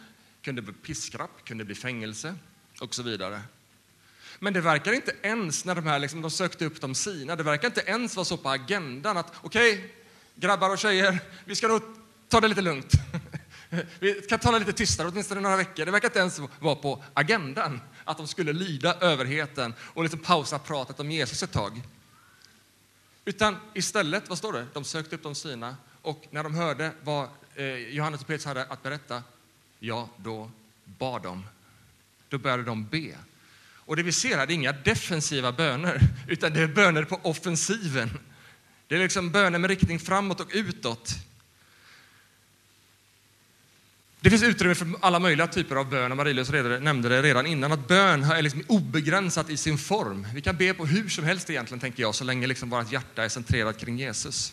kunde 0.42 0.62
bli 0.62 0.72
piskrapp, 0.72 1.44
kunde 1.44 1.64
bli 1.64 1.75
fängelse 1.75 2.34
och 2.80 2.94
så 2.94 3.02
vidare. 3.02 3.42
Men 4.38 4.52
det 4.52 4.60
verkar 4.60 4.92
inte 4.92 5.14
ens 5.22 5.64
när 5.64 5.75
de 5.75 5.87
här 5.87 5.98
liksom, 5.98 6.22
de 6.22 6.30
sökte 6.30 6.64
upp 6.64 6.80
de 6.80 6.94
sina, 6.94 7.37
det 7.37 7.42
verkar 7.42 7.68
inte 7.68 7.84
ens 7.87 8.16
vara 8.16 8.25
så 8.25 8.37
på 8.37 8.48
agendan 8.48 9.16
att 9.16 9.32
okej, 9.40 9.72
okay, 9.72 9.90
grabbar 10.34 10.70
och 10.70 10.78
tjejer, 10.78 11.20
vi 11.44 11.54
ska 11.54 11.68
nog 11.68 11.82
ta 12.28 12.40
det 12.40 12.48
lite 12.48 12.62
lugnt. 12.62 12.92
Vi 13.98 14.14
kan 14.28 14.38
tala 14.38 14.58
lite 14.58 14.72
tystare 14.72 15.08
åtminstone 15.08 15.40
några 15.40 15.56
veckor. 15.56 15.84
Det 15.84 15.90
verkar 15.90 16.08
inte 16.08 16.18
ens 16.18 16.40
vara 16.60 16.75
på 16.75 17.04
agendan 17.14 17.80
att 18.04 18.16
de 18.16 18.28
skulle 18.28 18.52
lyda 18.52 18.94
överheten 18.94 19.75
och 19.80 20.02
liksom 20.02 20.20
pausa 20.20 20.58
pratet 20.58 21.00
om 21.00 21.10
Jesus 21.10 21.42
ett 21.42 21.52
tag. 21.52 21.82
Utan 23.25 23.56
istället, 23.75 24.28
vad 24.28 24.38
står 24.38 24.52
det? 24.52 24.66
De 24.72 24.84
sökte 24.84 25.16
upp 25.16 25.22
de 25.22 25.34
sina 25.34 25.76
och 26.02 26.26
när 26.30 26.42
de 26.42 26.54
hörde 26.54 26.92
vad 27.02 27.28
eh, 27.54 27.64
Johannes 27.64 28.20
och 28.20 28.26
Petrus 28.26 28.44
hade 28.44 28.64
att 28.64 28.82
berätta, 28.82 29.22
ja, 29.78 30.08
då 30.16 30.50
bad 30.84 31.22
de. 31.22 31.46
Då 32.28 32.38
började 32.38 32.62
de 32.62 32.87
be. 32.87 33.14
Och 33.88 33.96
det 33.96 34.02
vi 34.02 34.12
ser 34.12 34.37
här 34.37 34.46
är 34.46 34.50
inga 34.50 34.72
defensiva 34.72 35.52
böner, 35.52 36.00
utan 36.28 36.52
det 36.52 36.60
är 36.60 36.66
böner 36.66 37.04
på 37.04 37.20
offensiven. 37.22 38.18
Det 38.87 38.94
är 38.94 38.98
liksom 38.98 39.30
böner 39.30 39.58
med 39.58 39.70
riktning 39.70 39.98
framåt 39.98 40.40
och 40.40 40.50
utåt. 40.52 41.14
Det 44.20 44.30
finns 44.30 44.42
utrymme 44.42 44.75
för 44.75 44.88
alla 45.00 45.18
möjliga 45.18 45.46
typer 45.46 45.76
av 45.76 45.90
bön. 45.90 46.16
Marie-Louise 46.16 46.80
nämnde 46.80 47.08
det 47.08 47.22
redan 47.22 47.46
innan, 47.46 47.72
att 47.72 47.88
bön 47.88 48.25
är 48.25 48.42
liksom 48.42 48.62
obegränsat 48.66 49.50
i 49.50 49.56
sin 49.56 49.78
form. 49.78 50.26
Vi 50.34 50.42
kan 50.42 50.56
be 50.56 50.75
på 50.75 50.87
hur 50.87 51.08
som 51.08 51.25
helst 51.25 51.50
egentligen, 51.50 51.80
tänker 51.80 52.02
jag, 52.02 52.14
så 52.14 52.25
länge 52.25 52.46
liksom 52.46 52.70
vårt 52.70 52.92
hjärta 52.92 53.25
är 53.25 53.28
centrerat 53.28 53.78
kring 53.78 53.98
Jesus. 53.98 54.52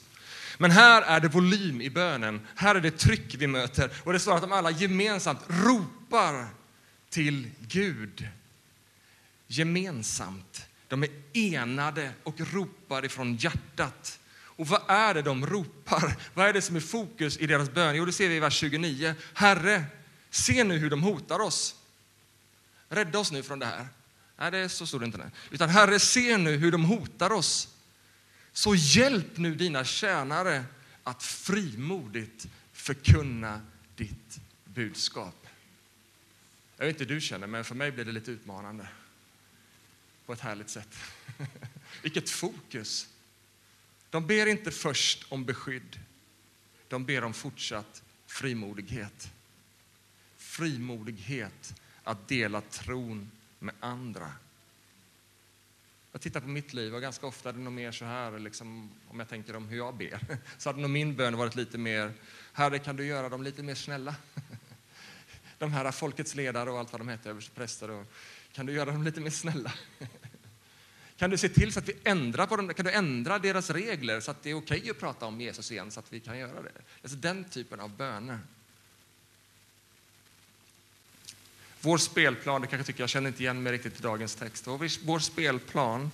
Men 0.58 0.72
här 0.72 1.02
är 1.02 1.20
det 1.20 1.28
volym 1.28 1.82
i 1.82 1.90
bönen, 1.90 2.42
här 2.56 2.76
är 2.76 2.82
det 2.82 2.92
tryck 2.92 3.36
vi 3.38 3.48
möter. 3.48 3.90
Och 4.04 4.14
det 4.14 4.20
står 4.20 4.36
att 4.36 4.42
de 4.42 4.52
alla 4.52 4.72
gemensamt 4.72 5.40
ropar 5.48 6.48
till 7.10 7.50
Gud 7.60 8.28
gemensamt. 9.48 10.66
De 10.88 11.04
är 11.04 11.10
enade 11.34 12.12
och 12.24 12.36
ropar 12.54 13.06
ifrån 13.06 13.36
hjärtat. 13.36 14.20
Och 14.56 14.68
vad 14.68 14.82
är 14.88 15.14
det 15.14 15.22
de 15.22 15.46
ropar? 15.46 16.16
Vad 16.34 16.48
är 16.48 16.54
det 16.54 16.62
som 16.62 16.76
är 16.76 16.80
fokus 16.80 17.38
i 17.38 17.48
deras 17.48 17.70
bön? 17.70 17.96
Jo, 17.96 18.06
det 18.06 18.12
ser 18.12 18.30
vi 18.30 18.36
i 18.36 18.40
vers 18.40 18.54
29. 18.54 19.16
Herre, 19.34 19.86
se 20.30 20.64
nu 20.64 20.78
hur 20.78 20.90
de 20.90 21.04
hotar 21.04 21.40
oss. 21.40 21.76
Rädda 22.90 23.20
oss 23.20 23.32
nu 23.32 23.44
från 23.44 23.60
det 23.60 23.66
här. 23.66 23.88
Nej, 24.38 24.52
det 24.52 24.58
är 24.58 24.68
så 24.68 24.88
stod 24.88 25.02
det 25.02 25.06
inte. 25.06 25.18
Där. 25.18 25.32
Utan 25.52 25.70
Herre, 25.70 26.00
se 26.00 26.38
nu 26.38 26.58
hur 26.58 26.72
de 26.72 26.86
hotar 26.86 27.32
oss. 27.32 27.68
Så 28.54 28.76
hjälp 28.76 29.38
nu 29.38 29.56
dina 29.56 29.84
tjänare 29.84 30.66
att 31.04 31.24
frimodigt 31.24 32.48
förkunna 32.74 33.62
ditt 33.96 34.40
budskap. 34.66 35.48
Jag 36.78 36.86
vet 36.86 36.96
inte 36.96 37.14
hur 37.14 37.16
du 37.16 37.22
känner, 37.22 37.48
men 37.48 37.64
för 37.64 37.76
mig 37.76 37.92
blir 37.92 38.06
det 38.06 38.12
lite 38.12 38.32
utmanande 38.32 38.88
på 40.26 40.34
ett 40.34 40.40
härligt 40.40 40.70
sätt. 40.70 40.98
Vilket 42.02 42.30
fokus! 42.30 43.08
De 44.10 44.28
ber 44.28 44.46
inte 44.46 44.72
först 44.72 45.26
om 45.30 45.46
beskydd. 45.46 46.00
De 46.88 47.06
ber 47.06 47.24
om 47.24 47.34
fortsatt 47.34 48.04
frimodighet. 48.28 49.32
Frimodighet 50.38 51.82
att 52.04 52.28
dela 52.28 52.62
tron 52.62 53.32
med 53.60 53.76
andra. 53.80 54.32
Jag 56.12 56.22
tittar 56.22 56.40
på 56.40 56.48
mitt 56.48 56.74
liv 56.74 56.96
och 56.96 57.02
ganska 57.02 57.28
ofta 57.28 57.50
är 57.50 57.54
det 57.54 57.60
nog 57.60 57.74
mer 57.74 57.92
så 57.92 58.06
här, 58.06 58.40
liksom, 58.40 58.90
om 59.08 59.20
jag 59.20 59.30
tänker 59.30 59.56
om 59.56 59.68
hur 59.68 59.78
jag 59.78 59.96
ber, 59.96 60.20
så 60.58 60.70
hade 60.70 60.82
nog 60.82 60.90
min 60.90 61.16
bön 61.16 61.38
varit 61.38 61.56
lite 61.56 61.78
mer, 61.78 62.14
Herre 62.54 62.80
kan 62.80 62.96
du 62.96 63.06
göra 63.06 63.30
dem 63.30 63.44
lite 63.44 63.64
mer 63.64 63.76
snälla? 63.76 64.16
De 65.58 65.72
här 65.72 65.92
folkets 65.92 66.36
ledare 66.36 66.72
och 66.72 66.80
allt 66.80 66.92
vad 66.92 67.02
de 67.02 67.10
heter, 67.10 67.30
överstepräster 67.30 68.06
kan 68.52 68.66
du 68.66 68.74
göra 68.74 68.92
dem 68.92 69.04
lite 69.04 69.22
mer 69.22 69.30
snälla? 69.30 69.74
Kan 71.18 71.30
du 71.30 71.38
se 71.38 71.50
till 71.50 71.74
så 71.74 71.80
att 71.80 71.90
vi 71.90 71.96
ändrar 72.04 72.48
på 72.48 72.56
dem? 72.56 72.74
Kan 72.74 72.86
du 72.86 72.92
ändra 72.92 73.40
deras 73.40 73.70
regler 73.70 74.20
så 74.20 74.32
att 74.32 74.44
det 74.44 74.50
är 74.50 74.54
okej 74.54 74.78
okay 74.80 74.92
att 74.92 75.00
prata 75.00 75.26
om 75.26 75.42
Jesus 75.42 75.72
igen 75.72 75.92
så 75.92 76.00
att 76.00 76.14
vi 76.14 76.20
kan 76.20 76.38
göra 76.38 76.62
det? 76.62 76.72
Alltså 77.02 77.18
den 77.18 77.44
typen 77.44 77.80
av 77.80 77.90
böner. 77.90 78.40
Vår 81.82 81.98
spelplan, 81.98 82.62
det 82.62 82.68
kanske 82.68 82.86
tycker 82.86 83.04
jag 83.04 83.10
känner 83.10 83.28
inte 83.28 83.44
igen 83.44 83.64
mig 83.64 83.74
riktigt 83.74 84.00
i 84.00 84.04
dagens 84.04 84.36
text. 84.36 84.68
Vår 85.04 85.20
spelplan 85.20 86.12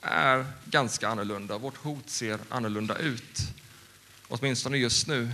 är 0.00 0.46
ganska 0.64 1.08
annorlunda. 1.08 1.58
Vårt 1.58 1.76
hot 1.76 2.10
ser 2.10 2.40
annorlunda 2.48 2.98
ut. 2.98 3.40
Åtminstone 4.28 4.76
just 4.76 5.06
nu. 5.06 5.32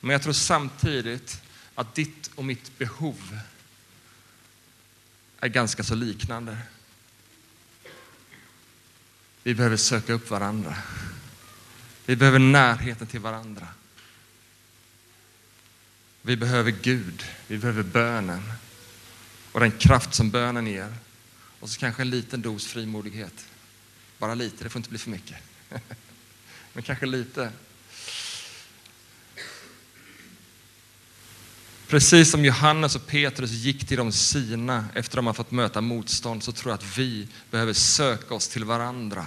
Men 0.00 0.10
jag 0.10 0.22
tror 0.22 0.32
samtidigt 0.32 1.42
att 1.74 1.94
ditt 1.94 2.30
och 2.34 2.44
mitt 2.44 2.78
behov 2.78 3.38
är 5.40 5.48
ganska 5.48 5.82
så 5.82 5.94
liknande. 5.94 6.58
Vi 9.48 9.54
behöver 9.54 9.76
söka 9.76 10.12
upp 10.12 10.30
varandra. 10.30 10.74
Vi 12.06 12.16
behöver 12.16 12.38
närheten 12.38 13.06
till 13.06 13.20
varandra. 13.20 13.66
Vi 16.22 16.36
behöver 16.36 16.70
Gud, 16.70 17.24
vi 17.46 17.58
behöver 17.58 17.82
bönen 17.82 18.42
och 19.52 19.60
den 19.60 19.70
kraft 19.70 20.14
som 20.14 20.30
bönen 20.30 20.66
ger. 20.66 20.94
Och 21.60 21.70
så 21.70 21.80
kanske 21.80 22.02
en 22.02 22.10
liten 22.10 22.42
dos 22.42 22.66
frimodighet. 22.66 23.46
Bara 24.18 24.34
lite, 24.34 24.64
det 24.64 24.70
får 24.70 24.78
inte 24.78 24.90
bli 24.90 24.98
för 24.98 25.10
mycket. 25.10 25.36
Men 26.72 26.82
kanske 26.82 27.06
lite. 27.06 27.52
Precis 31.88 32.30
som 32.30 32.44
Johannes 32.44 32.96
och 32.96 33.06
Petrus 33.06 33.50
gick 33.50 33.88
till 33.88 33.96
de 33.96 34.12
sina 34.12 34.84
efter 34.94 35.12
att 35.12 35.18
de 35.18 35.26
har 35.26 35.34
fått 35.34 35.50
möta 35.50 35.80
motstånd 35.80 36.42
så 36.42 36.52
tror 36.52 36.70
jag 36.70 36.74
att 36.74 36.98
vi 36.98 37.28
behöver 37.50 37.72
söka 37.72 38.34
oss 38.34 38.48
till 38.48 38.64
varandra 38.64 39.26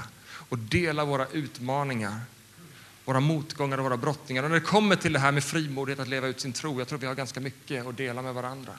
och 0.50 0.58
dela 0.58 1.06
våra 1.06 1.28
utmaningar, 1.28 2.20
våra 3.06 3.20
motgångar 3.20 3.78
och 3.78 3.84
våra 3.84 3.98
brottningar. 3.98 4.44
Och 4.44 4.50
när 4.50 4.60
det 4.60 4.66
kommer 4.66 4.96
till 4.96 5.14
det 5.14 5.20
här 5.20 5.32
med 5.32 5.44
frimodighet 5.44 6.00
att 6.00 6.08
leva 6.08 6.28
ut 6.28 6.42
sin 6.42 6.54
tro, 6.54 6.80
jag 6.80 6.88
tror 6.88 7.00
vi 7.00 7.08
har 7.08 7.16
ganska 7.16 7.40
mycket 7.40 7.88
att 7.88 7.98
dela 7.98 8.22
med 8.22 8.34
varandra. 8.34 8.74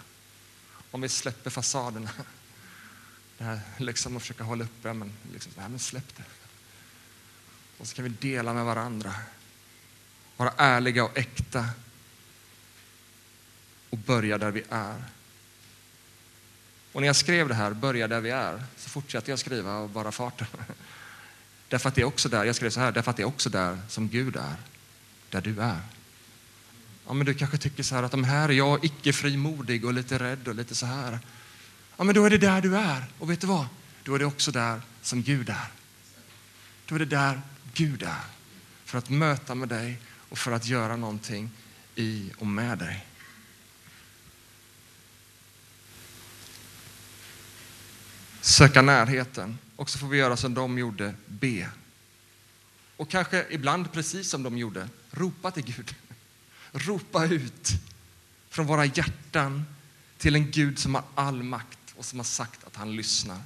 Om 0.90 1.00
vi 1.00 1.08
släpper 1.08 1.50
fasaderna. 1.50 2.10
Det 3.38 3.44
här 3.44 3.60
liksom 3.76 4.16
att 4.16 4.22
försöka 4.22 4.44
hålla 4.44 4.64
uppe, 4.64 4.92
men, 4.92 5.12
liksom, 5.32 5.52
nej, 5.56 5.68
men 5.68 5.78
släpp 5.78 6.16
det. 6.16 6.24
Och 7.78 7.86
så 7.86 7.96
kan 7.96 8.04
vi 8.04 8.10
dela 8.10 8.54
med 8.54 8.64
varandra. 8.64 9.14
Vara 10.36 10.52
ärliga 10.56 11.04
och 11.04 11.18
äkta 11.18 11.64
och 13.92 13.98
börja 13.98 14.38
där 14.38 14.50
vi 14.50 14.62
är. 14.68 15.04
Och 16.92 17.00
när 17.00 17.06
jag 17.06 17.16
skrev 17.16 17.48
det 17.48 17.54
här, 17.54 17.70
börja 17.70 18.08
där 18.08 18.20
vi 18.20 18.30
är, 18.30 18.62
så 18.76 18.90
fortsatte 18.90 19.30
jag 19.30 19.38
skriva 19.38 19.72
av 19.72 19.92
bara 19.92 20.12
farten. 20.12 20.46
Därför 21.68 21.88
att 21.88 21.94
det 21.94 22.00
är 22.00 22.04
också 22.04 22.28
där, 22.28 22.44
jag 22.44 22.56
skrev 22.56 22.70
så 22.70 22.80
här, 22.80 22.92
därför 22.92 23.10
att 23.10 23.16
det 23.16 23.22
är 23.22 23.26
också 23.26 23.50
där 23.50 23.78
som 23.88 24.08
Gud 24.08 24.36
är, 24.36 24.56
där 25.30 25.40
du 25.40 25.60
är. 25.60 25.80
Ja, 27.06 27.12
men 27.12 27.26
du 27.26 27.34
kanske 27.34 27.58
tycker 27.58 27.82
så 27.82 27.94
här 27.94 28.02
att 28.02 28.10
de 28.10 28.24
här 28.24 28.48
är 28.48 28.52
jag 28.52 28.84
icke 28.84 29.12
frimodig 29.12 29.84
och 29.84 29.92
lite 29.94 30.18
rädd 30.18 30.48
och 30.48 30.54
lite 30.54 30.74
så 30.74 30.86
här. 30.86 31.18
ja 31.96 32.04
men 32.04 32.14
då 32.14 32.24
är 32.24 32.30
det 32.30 32.38
där 32.38 32.60
du 32.60 32.76
är. 32.76 33.04
Och 33.18 33.30
vet 33.30 33.40
du 33.40 33.46
vad? 33.46 33.66
Då 34.02 34.14
är 34.14 34.18
det 34.18 34.24
också 34.24 34.50
där 34.50 34.80
som 35.02 35.22
Gud 35.22 35.48
är. 35.48 35.66
Då 36.86 36.94
är 36.94 36.98
det 36.98 37.04
där 37.04 37.40
Gud 37.74 38.02
är. 38.02 38.24
För 38.84 38.98
att 38.98 39.10
möta 39.10 39.54
med 39.54 39.68
dig 39.68 39.98
och 40.28 40.38
för 40.38 40.52
att 40.52 40.66
göra 40.66 40.96
någonting 40.96 41.50
i 41.94 42.30
och 42.38 42.46
med 42.46 42.78
dig. 42.78 43.06
Söka 48.42 48.82
närheten. 48.82 49.58
Och 49.76 49.90
så 49.90 49.98
får 49.98 50.08
vi 50.08 50.18
göra 50.18 50.36
som 50.36 50.54
de 50.54 50.78
gjorde, 50.78 51.14
be. 51.26 51.70
Och 52.96 53.10
kanske 53.10 53.46
ibland 53.50 53.92
precis 53.92 54.30
som 54.30 54.42
de 54.42 54.58
gjorde, 54.58 54.88
ropa 55.10 55.50
till 55.50 55.64
Gud. 55.64 55.94
Ropa 56.72 57.26
ut 57.26 57.68
från 58.48 58.66
våra 58.66 58.84
hjärtan 58.84 59.64
till 60.18 60.34
en 60.34 60.50
Gud 60.50 60.78
som 60.78 60.94
har 60.94 61.04
all 61.14 61.42
makt 61.42 61.78
och 61.96 62.04
som 62.04 62.18
har 62.18 62.24
sagt 62.24 62.64
att 62.64 62.76
han 62.76 62.96
lyssnar. 62.96 63.40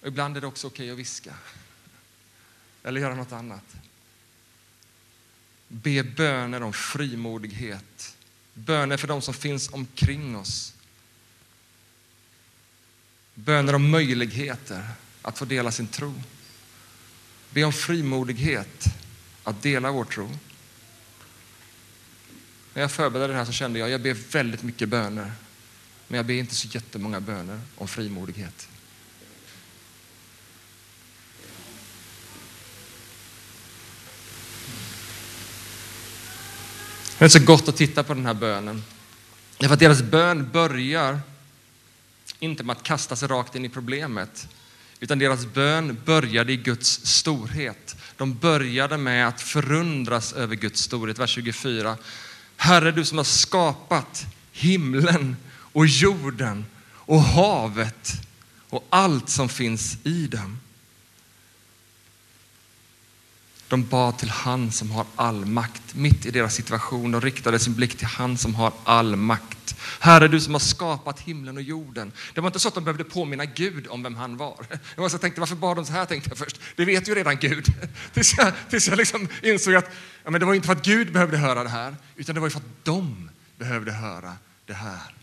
Och 0.00 0.08
ibland 0.08 0.36
är 0.36 0.40
det 0.40 0.46
också 0.46 0.66
okej 0.66 0.84
okay 0.84 0.92
att 0.92 0.98
viska 0.98 1.34
eller 2.82 3.00
göra 3.00 3.14
något 3.14 3.32
annat. 3.32 3.76
Be 5.68 6.02
böner 6.02 6.62
om 6.62 6.72
frimodighet, 6.72 8.16
böner 8.54 8.96
för 8.96 9.08
de 9.08 9.22
som 9.22 9.34
finns 9.34 9.68
omkring 9.72 10.36
oss. 10.36 10.74
Böner 13.34 13.74
om 13.74 13.90
möjligheter 13.90 14.88
att 15.22 15.38
få 15.38 15.44
dela 15.44 15.70
sin 15.70 15.86
tro. 15.86 16.14
Be 17.50 17.64
om 17.64 17.72
frimodighet 17.72 18.84
att 19.44 19.62
dela 19.62 19.90
vår 19.90 20.04
tro. 20.04 20.30
När 22.74 22.82
jag 22.82 22.92
förberedde 22.92 23.32
det 23.32 23.38
här 23.38 23.44
så 23.44 23.52
kände 23.52 23.78
jag 23.78 23.86
att 23.86 23.92
jag 23.92 24.02
ber 24.02 24.14
väldigt 24.14 24.62
mycket 24.62 24.88
böner. 24.88 25.32
Men 26.08 26.16
jag 26.16 26.26
ber 26.26 26.34
inte 26.34 26.54
så 26.54 26.68
jättemånga 26.68 27.20
böner 27.20 27.60
om 27.76 27.88
frimodighet. 27.88 28.68
Det 37.18 37.24
är 37.24 37.28
så 37.28 37.44
gott 37.44 37.68
att 37.68 37.76
titta 37.76 38.02
på 38.02 38.14
den 38.14 38.26
här 38.26 38.34
bönen. 38.34 38.84
Därför 39.58 39.74
att 39.74 39.80
deras 39.80 40.02
bön 40.02 40.50
börjar 40.52 41.20
inte 42.44 42.64
med 42.64 42.76
att 42.76 42.82
kasta 42.82 43.16
sig 43.16 43.28
rakt 43.28 43.54
in 43.54 43.64
i 43.64 43.68
problemet, 43.68 44.48
utan 45.00 45.18
deras 45.18 45.46
bön 45.46 45.98
började 46.04 46.52
i 46.52 46.56
Guds 46.56 47.06
storhet. 47.06 47.96
De 48.16 48.34
började 48.34 48.96
med 48.96 49.28
att 49.28 49.40
förundras 49.40 50.32
över 50.32 50.56
Guds 50.56 50.82
storhet. 50.82 51.18
Vers 51.18 51.30
24. 51.30 51.96
Herre, 52.56 52.92
du 52.92 53.04
som 53.04 53.18
har 53.18 53.24
skapat 53.24 54.26
himlen 54.52 55.36
och 55.56 55.86
jorden 55.86 56.64
och 56.90 57.20
havet 57.20 58.12
och 58.68 58.86
allt 58.90 59.28
som 59.28 59.48
finns 59.48 59.96
i 60.04 60.26
dem. 60.26 60.58
De 63.68 63.84
bad 63.84 64.18
till 64.18 64.30
han 64.30 64.72
som 64.72 64.90
har 64.90 65.06
all 65.16 65.44
makt 65.44 65.94
mitt 65.94 66.26
i 66.26 66.30
deras 66.30 66.54
situation 66.54 67.14
och 67.14 67.22
riktade 67.22 67.58
sin 67.58 67.74
blick 67.74 67.96
till 67.98 68.06
han 68.06 68.38
som 68.38 68.54
har 68.54 68.72
all 68.84 69.16
makt. 69.16 69.76
Herre, 70.00 70.28
du 70.28 70.40
som 70.40 70.54
har 70.54 70.60
skapat 70.60 71.20
himlen 71.20 71.56
och 71.56 71.62
jorden. 71.62 72.12
Det 72.34 72.40
var 72.40 72.48
inte 72.48 72.58
så 72.58 72.68
att 72.68 72.74
de 72.74 72.84
behövde 72.84 73.04
påminna 73.04 73.44
Gud 73.44 73.86
om 73.86 74.02
vem 74.02 74.14
han 74.14 74.36
var. 74.36 74.66
Jag 74.94 75.02
var 75.02 75.08
så 75.08 75.18
tänkte, 75.18 75.40
varför 75.40 75.56
bad 75.56 75.76
de 75.76 75.86
så 75.86 75.92
här? 75.92 76.04
tänkte 76.04 76.30
jag 76.30 76.38
först. 76.38 76.60
Det 76.76 76.84
vet 76.84 77.08
ju 77.08 77.14
redan 77.14 77.36
Gud. 77.36 77.66
Tills 78.12 78.34
jag, 78.38 78.52
tills 78.70 78.88
jag 78.88 78.98
liksom 78.98 79.28
insåg 79.42 79.74
att 79.74 79.90
ja, 80.24 80.30
men 80.30 80.40
det 80.40 80.46
var 80.46 80.54
inte 80.54 80.66
för 80.66 80.72
att 80.72 80.84
Gud 80.84 81.12
behövde 81.12 81.36
höra 81.36 81.62
det 81.62 81.68
här, 81.68 81.96
utan 82.16 82.34
det 82.34 82.40
var 82.40 82.50
för 82.50 82.58
att 82.58 82.84
de 82.84 83.30
behövde 83.58 83.92
höra 83.92 84.32
det 84.66 84.74
här. 84.74 85.14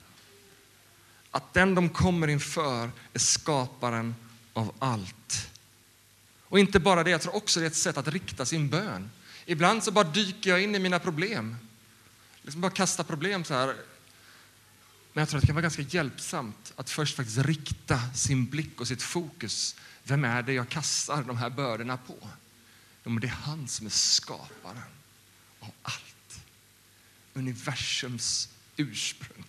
Att 1.31 1.53
den 1.53 1.75
de 1.75 1.89
kommer 1.89 2.27
inför 2.27 2.91
är 3.13 3.19
skaparen 3.19 4.15
av 4.53 4.74
allt. 4.79 5.50
Och 6.51 6.60
inte 6.60 6.79
bara 6.79 7.03
det, 7.03 7.10
jag 7.10 7.22
tror 7.22 7.36
också 7.36 7.60
det 7.60 7.65
är 7.65 7.67
ett 7.67 7.75
sätt 7.75 7.98
att 7.98 8.08
rikta 8.08 8.46
sin 8.46 8.70
bön. 8.70 9.11
Ibland 9.46 9.83
så 9.83 9.92
bara 9.92 10.03
dyker 10.03 10.50
jag 10.50 10.64
in 10.64 10.75
i 10.75 10.79
mina 10.79 11.00
problem. 11.00 11.55
Liksom 12.42 12.61
bara 12.61 12.72
kasta 12.72 13.03
problem 13.03 13.44
så 13.44 13.53
här. 13.53 13.68
Men 15.14 15.22
jag 15.22 15.29
tror 15.29 15.37
att 15.37 15.42
det 15.42 15.48
kan 15.48 15.55
vara 15.55 15.61
ganska 15.61 15.81
hjälpsamt 15.81 16.74
att 16.75 16.90
först 16.90 17.16
faktiskt 17.16 17.37
rikta 17.37 18.00
sin 18.14 18.46
blick 18.46 18.81
och 18.81 18.87
sitt 18.87 19.01
fokus. 19.01 19.75
Vem 20.03 20.25
är 20.25 20.42
det 20.42 20.53
jag 20.53 20.70
kastar 20.70 21.24
de 21.24 21.37
här 21.37 21.50
bördorna 21.50 21.98
på? 21.98 22.18
Jo, 23.03 23.20
det 23.20 23.27
är 23.27 23.31
han 23.31 23.68
som 23.68 23.85
är 23.85 23.92
skaparen 23.92 24.81
av 25.59 25.72
allt. 25.81 26.42
Universums 27.33 28.50
ursprung. 28.77 29.46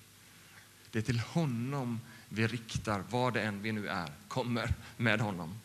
Det 0.90 0.98
är 0.98 1.02
till 1.02 1.20
honom 1.20 2.00
vi 2.28 2.46
riktar, 2.46 3.04
vad 3.10 3.34
det 3.34 3.42
än 3.42 3.62
vi 3.62 3.72
nu 3.72 3.88
är, 3.88 4.12
kommer 4.28 4.74
med 4.96 5.20
honom 5.20 5.60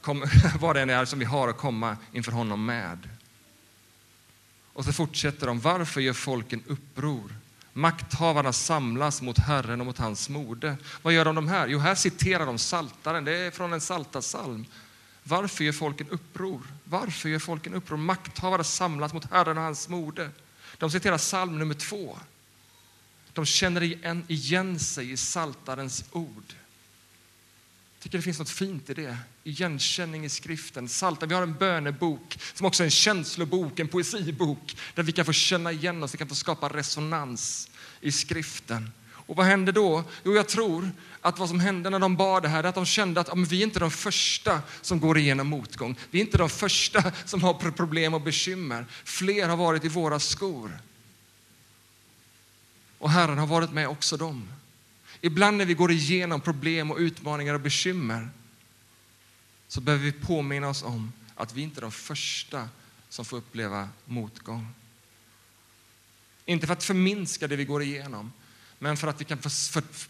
kom, 0.00 0.24
vad 0.60 0.76
det 0.76 0.82
än 0.82 0.90
är 0.90 1.04
som 1.04 1.18
vi 1.18 1.24
har 1.24 1.48
att 1.48 1.58
komma 1.58 1.96
inför 2.12 2.32
honom 2.32 2.66
med. 2.66 3.08
Och 4.72 4.84
så 4.84 4.92
fortsätter 4.92 5.46
de. 5.46 5.60
Varför 5.60 6.00
gör 6.00 6.12
folken 6.12 6.62
uppror? 6.66 7.34
Makthavarna 7.72 8.52
samlas 8.52 9.22
mot 9.22 9.38
Herren 9.38 9.80
och 9.80 9.86
mot 9.86 9.98
hans 9.98 10.28
mode. 10.28 10.76
Vad 11.02 11.12
gör 11.12 11.24
de, 11.24 11.34
de 11.34 11.48
här? 11.48 11.68
Jo, 11.68 11.78
här 11.78 11.94
citerar 11.94 12.46
de 12.46 12.58
Saltaren. 12.58 13.24
Det 13.24 13.36
är 13.36 13.50
från 13.50 13.72
en 13.72 13.80
saltasalm. 13.80 14.66
Varför 15.22 15.64
gör 15.64 15.72
folken 15.72 16.08
uppror? 16.10 16.62
Varför 16.84 17.28
gör 17.28 17.38
folken 17.38 17.74
uppror? 17.74 17.96
Makthavare 17.96 18.64
samlas 18.64 19.12
mot 19.12 19.30
Herren 19.30 19.58
och 19.58 19.64
hans 19.64 19.88
mode. 19.88 20.30
De 20.78 20.90
citerar 20.90 21.18
psalm 21.18 21.58
nummer 21.58 21.74
två. 21.74 22.18
De 23.32 23.46
känner 23.46 23.82
igen, 23.82 24.24
igen 24.28 24.78
sig 24.78 25.10
i 25.10 25.16
Saltarens 25.16 26.04
ord 26.12 26.54
tycker 28.06 28.18
det 28.18 28.22
finns 28.22 28.38
något 28.38 28.50
fint 28.50 28.90
i 28.90 28.94
det. 28.94 29.16
Igenkänning 29.44 30.24
i 30.24 30.28
skriften. 30.28 30.88
Salta, 30.88 31.26
vi 31.26 31.34
har 31.34 31.42
en 31.42 31.54
bönebok 31.54 32.38
som 32.54 32.66
också 32.66 32.82
är 32.82 32.84
en 32.84 32.90
känslobok, 32.90 33.78
en 33.78 33.88
poesibok 33.88 34.76
där 34.94 35.02
vi 35.02 35.12
kan 35.12 35.24
få 35.24 35.32
känna 35.32 35.72
igen 35.72 36.02
oss, 36.02 36.14
vi 36.14 36.18
kan 36.18 36.28
få 36.28 36.34
skapa 36.34 36.68
resonans 36.68 37.70
i 38.00 38.12
skriften. 38.12 38.90
Och 39.08 39.36
vad 39.36 39.46
hände 39.46 39.72
då? 39.72 40.04
Jo, 40.24 40.34
jag 40.34 40.48
tror 40.48 40.90
att 41.20 41.38
vad 41.38 41.48
som 41.48 41.60
hände 41.60 41.90
när 41.90 41.98
de 41.98 42.16
bad 42.16 42.42
det 42.42 42.48
här 42.48 42.64
är 42.64 42.68
att 42.68 42.74
de 42.74 42.86
kände 42.86 43.20
att 43.20 43.28
ja, 43.28 43.34
vi 43.34 43.58
är 43.58 43.62
inte 43.62 43.80
de 43.80 43.90
första 43.90 44.60
som 44.82 45.00
går 45.00 45.18
igenom 45.18 45.46
motgång. 45.46 45.96
Vi 46.10 46.18
är 46.18 46.24
inte 46.24 46.38
de 46.38 46.50
första 46.50 47.12
som 47.24 47.42
har 47.42 47.70
problem 47.70 48.14
och 48.14 48.20
bekymmer. 48.22 48.86
Fler 49.04 49.48
har 49.48 49.56
varit 49.56 49.84
i 49.84 49.88
våra 49.88 50.20
skor. 50.20 50.78
Och 52.98 53.10
Herren 53.10 53.38
har 53.38 53.46
varit 53.46 53.72
med 53.72 53.88
också 53.88 54.16
dem. 54.16 54.48
Ibland 55.26 55.56
när 55.56 55.64
vi 55.64 55.74
går 55.74 55.90
igenom 55.90 56.40
problem 56.40 56.90
och 56.90 56.98
utmaningar 56.98 57.54
och 57.54 57.60
bekymmer 57.60 58.28
så 59.68 59.80
behöver 59.80 60.04
vi 60.04 60.12
påminna 60.12 60.68
oss 60.68 60.82
om 60.82 61.12
att 61.34 61.54
vi 61.54 61.62
inte 61.62 61.80
är 61.80 61.82
de 61.82 61.92
första 61.92 62.68
som 63.08 63.24
får 63.24 63.36
uppleva 63.36 63.88
motgång. 64.04 64.68
Inte 66.44 66.66
för 66.66 66.72
att 66.72 66.84
förminska 66.84 67.48
det 67.48 67.56
vi 67.56 67.64
går 67.64 67.82
igenom, 67.82 68.32
men 68.78 68.96
för 68.96 69.08
att 69.08 69.20
vi 69.20 69.24
kan 69.24 69.38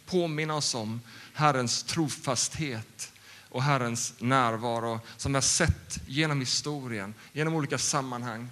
påminna 0.07 0.55
oss 0.55 0.75
om 0.75 1.01
Herrens 1.33 1.83
trofasthet 1.83 3.13
och 3.49 3.63
Herrens 3.63 4.15
närvaro 4.19 5.01
som 5.17 5.33
vi 5.33 5.37
har 5.37 5.43
sett 5.43 5.99
genom 6.07 6.41
historien, 6.41 7.15
genom 7.33 7.55
olika 7.55 7.79
sammanhang. 7.79 8.49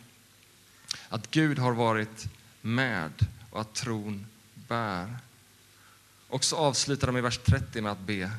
Att 1.09 1.31
Gud 1.31 1.59
har 1.59 1.73
varit 1.73 2.27
med 2.61 3.13
och 3.51 3.61
att 3.61 3.75
tron 3.75 4.27
bär. 4.55 5.19
Och 6.35 6.45
så 6.45 6.57
avslutar 6.57 7.07
de 7.07 7.17
i 7.17 7.21
vers 7.21 7.39
30 7.39 7.81
med 7.81 7.93
att 7.93 8.01
be. 8.01 8.31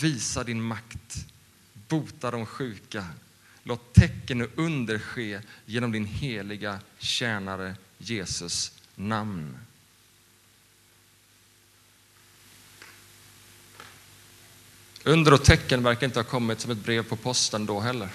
Visa 0.00 0.44
din 0.44 0.62
makt, 0.62 1.26
bota 1.88 2.30
de 2.30 2.46
sjuka. 2.46 3.06
Låt 3.62 3.94
tecken 3.94 4.42
och 4.42 4.48
under 4.56 4.98
ske 4.98 5.40
genom 5.66 5.92
din 5.92 6.04
heliga 6.04 6.80
tjänare 6.98 7.76
Jesus 7.98 8.72
namn. 8.94 9.58
Under 15.04 15.34
och 15.34 15.44
tecken 15.44 15.82
verkar 15.82 16.06
inte 16.06 16.18
ha 16.18 16.24
kommit 16.24 16.60
som 16.60 16.70
ett 16.70 16.84
brev 16.84 17.02
på 17.02 17.16
posten 17.16 17.66
då 17.66 17.80
heller. 17.80 18.08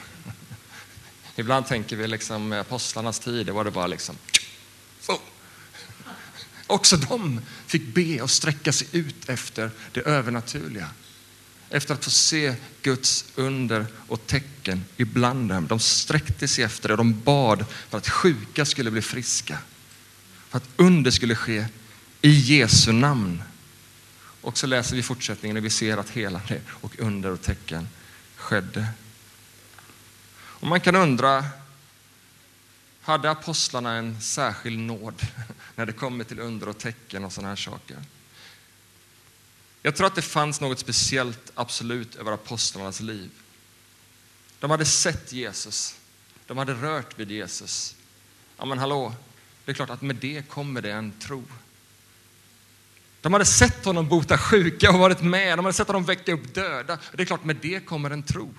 Ibland 1.36 1.68
tänker 1.68 1.96
vi 1.96 2.08
liksom 2.08 2.52
apostlarnas 2.52 3.20
tid, 3.20 3.46
det 3.46 3.52
var 3.52 3.64
det 3.64 3.72
bara 3.72 3.88
liksom 3.88 4.18
Också 6.68 6.98
de 6.98 7.42
fick 7.68 7.94
be 7.94 8.22
och 8.22 8.30
sträcka 8.30 8.74
sig 8.74 8.88
ut 8.92 9.30
efter 9.30 9.72
det 9.92 10.02
övernaturliga. 10.02 10.90
Efter 11.70 11.94
att 11.94 12.04
få 12.04 12.10
se 12.10 12.56
Guds 12.82 13.26
under 13.36 13.86
och 14.08 14.28
tecken 14.28 14.86
ibland 14.98 15.50
dem. 15.50 15.68
De 15.68 15.80
sträckte 15.80 16.48
sig 16.48 16.64
efter 16.64 16.90
det 16.90 16.94
och 16.94 16.98
de 16.98 17.22
bad 17.22 17.66
för 17.90 17.98
att 17.98 18.10
sjuka 18.10 18.66
skulle 18.66 18.92
bli 18.92 19.02
friska. 19.02 19.58
För 20.50 20.58
att 20.58 20.70
under 20.76 21.12
skulle 21.12 21.36
ske 21.36 21.66
i 22.22 22.30
Jesu 22.30 22.92
namn. 22.92 23.44
Och 24.42 24.58
så 24.58 24.68
läser 24.68 24.96
vi 24.96 25.04
fortsättningen 25.04 25.58
och 25.58 25.66
vi 25.66 25.70
ser 25.70 25.98
att 25.98 26.10
helande 26.10 26.62
och 26.70 27.00
under 27.00 27.32
och 27.32 27.42
tecken 27.42 27.88
skedde. 28.36 28.88
Och 30.36 30.68
man 30.68 30.82
kan 30.82 30.96
undra, 30.96 31.46
hade 33.04 33.32
apostlarna 33.32 33.94
en 33.94 34.22
särskild 34.22 34.80
nåd 34.80 35.22
när 35.76 35.86
det 35.86 35.94
kommer 35.94 36.24
till 36.24 36.40
under 36.40 36.70
och 36.70 36.78
tecken 36.78 37.26
och 37.26 37.34
sådana 37.34 37.50
här 37.50 37.56
saker? 37.56 37.98
Jag 39.82 39.96
tror 39.96 40.08
att 40.08 40.16
det 40.16 40.22
fanns 40.22 40.62
något 40.62 40.80
speciellt 40.80 41.52
absolut 41.56 42.16
över 42.16 42.32
apostlarnas 42.32 43.00
liv. 43.00 43.32
De 44.60 44.72
hade 44.72 44.86
sett 44.86 45.34
Jesus. 45.34 45.96
De 46.48 46.58
hade 46.58 46.74
rört 46.74 47.20
vid 47.20 47.32
Jesus. 47.32 47.96
Ja, 48.58 48.66
men 48.66 48.80
hallå, 48.80 49.14
det 49.66 49.72
är 49.72 49.76
klart 49.76 49.90
att 49.90 50.02
med 50.02 50.16
det 50.16 50.50
kommer 50.50 50.82
det 50.82 50.92
en 50.92 51.12
tro. 51.12 51.44
De 53.22 53.34
hade 53.34 53.46
sett 53.46 53.86
honom 53.86 54.10
bota 54.10 54.38
sjuka 54.38 54.92
och 54.92 55.00
varit 55.00 55.22
med. 55.22 55.58
De 55.58 55.66
hade 55.66 55.74
sett 55.74 55.88
honom 55.88 56.06
väcka 56.06 56.34
upp 56.34 56.54
döda. 56.54 56.98
Det 57.14 57.22
är 57.22 57.26
klart, 57.26 57.44
med 57.44 57.56
det 57.56 57.86
kommer 57.86 58.10
en 58.10 58.24
tro. 58.24 58.54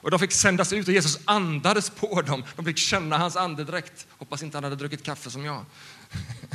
Och 0.00 0.10
de 0.10 0.20
fick 0.20 0.32
sändas 0.32 0.72
ut 0.72 0.88
och 0.88 0.94
Jesus 0.94 1.18
andades 1.24 1.90
på 1.90 2.22
dem. 2.22 2.44
De 2.56 2.64
fick 2.64 2.78
känna 2.78 3.18
hans 3.18 3.36
andedräkt. 3.36 4.06
Hoppas 4.10 4.42
inte 4.42 4.56
han 4.56 4.64
hade 4.64 4.76
druckit 4.76 5.02
kaffe 5.02 5.30
som 5.30 5.44
jag. 5.44 5.64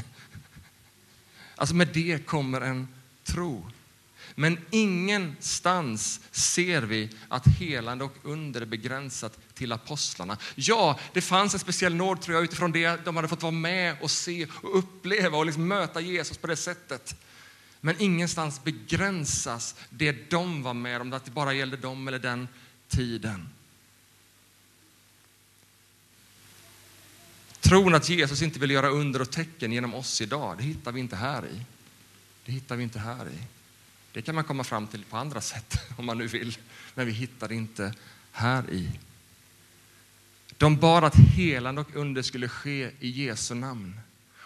Alltså 1.55 1.75
med 1.75 1.87
det 1.87 2.25
kommer 2.25 2.61
en 2.61 2.87
tro. 3.23 3.71
Men 4.35 4.57
ingenstans 4.69 6.19
ser 6.31 6.81
vi 6.81 7.09
att 7.29 7.47
helande 7.47 8.05
och 8.05 8.17
under 8.23 8.61
är 8.61 8.65
begränsat 8.65 9.39
till 9.53 9.71
apostlarna. 9.71 10.37
Ja, 10.55 10.99
det 11.13 11.21
fanns 11.21 11.53
en 11.53 11.59
speciell 11.59 11.95
nåd 11.95 12.21
tror 12.21 12.35
jag 12.35 12.43
utifrån 12.43 12.71
det 12.71 13.05
de 13.05 13.15
hade 13.15 13.27
fått 13.27 13.41
vara 13.41 13.51
med 13.51 13.95
och 14.01 14.11
se 14.11 14.47
och 14.61 14.77
uppleva 14.77 15.37
och 15.37 15.45
liksom 15.45 15.67
möta 15.67 16.01
Jesus 16.01 16.37
på 16.37 16.47
det 16.47 16.55
sättet. 16.55 17.15
Men 17.81 17.95
ingenstans 18.01 18.63
begränsas 18.63 19.75
det 19.89 20.29
de 20.29 20.63
var 20.63 20.73
med 20.73 21.01
om, 21.01 21.13
att 21.13 21.25
det 21.25 21.31
bara 21.31 21.53
gällde 21.53 21.77
dem 21.77 22.07
eller 22.07 22.19
den 22.19 22.47
tiden. 22.91 23.49
Tron 27.59 27.95
att 27.95 28.09
Jesus 28.09 28.41
inte 28.41 28.59
vill 28.59 28.71
göra 28.71 28.89
under 28.89 29.21
och 29.21 29.31
tecken 29.31 29.71
genom 29.71 29.93
oss 29.93 30.21
idag, 30.21 30.57
det 30.57 30.63
hittar 30.63 30.91
vi 30.91 30.99
inte 30.99 31.15
här 31.15 31.45
i. 31.45 31.65
Det 32.45 32.51
hittar 32.51 32.75
vi 32.75 32.83
inte 32.83 32.99
här 32.99 33.29
i. 33.29 33.37
Det 34.13 34.21
kan 34.21 34.35
man 34.35 34.43
komma 34.43 34.63
fram 34.63 34.87
till 34.87 35.03
på 35.03 35.17
andra 35.17 35.41
sätt 35.41 35.77
om 35.97 36.05
man 36.05 36.17
nu 36.17 36.27
vill, 36.27 36.57
men 36.93 37.05
vi 37.05 37.11
hittar 37.11 37.47
det 37.47 37.55
inte 37.55 37.93
här 38.31 38.69
i. 38.69 38.99
De 40.57 40.77
bad 40.77 41.03
att 41.03 41.15
helande 41.15 41.81
och 41.81 41.95
under 41.95 42.21
skulle 42.21 42.49
ske 42.49 42.91
i 42.99 43.09
Jesu 43.09 43.55
namn. 43.55 43.99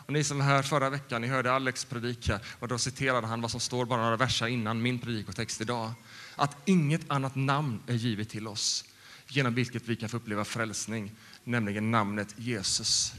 Och 0.05 0.13
ni 0.13 0.23
som 0.23 0.37
var 0.37 0.45
här 0.45 0.63
förra 0.63 0.89
veckan, 0.89 1.21
ni 1.21 1.27
hörde 1.27 1.51
Alex 1.51 1.85
predika 1.85 2.39
och 2.59 2.67
då 2.67 2.77
citerade 2.77 3.27
han 3.27 3.41
vad 3.41 3.51
som 3.51 3.59
står 3.59 3.85
bara 3.85 4.01
några 4.01 4.17
verser 4.17 4.47
innan 4.47 4.81
min 4.81 4.99
predikotext 4.99 5.61
idag. 5.61 5.93
Att 6.35 6.57
inget 6.65 7.11
annat 7.11 7.35
namn 7.35 7.79
är 7.87 7.93
givet 7.93 8.29
till 8.29 8.47
oss 8.47 8.85
genom 9.27 9.53
vilket 9.53 9.87
vi 9.87 9.95
kan 9.95 10.09
få 10.09 10.17
uppleva 10.17 10.45
frälsning, 10.45 11.11
nämligen 11.43 11.91
namnet 11.91 12.35
Jesus. 12.37 13.13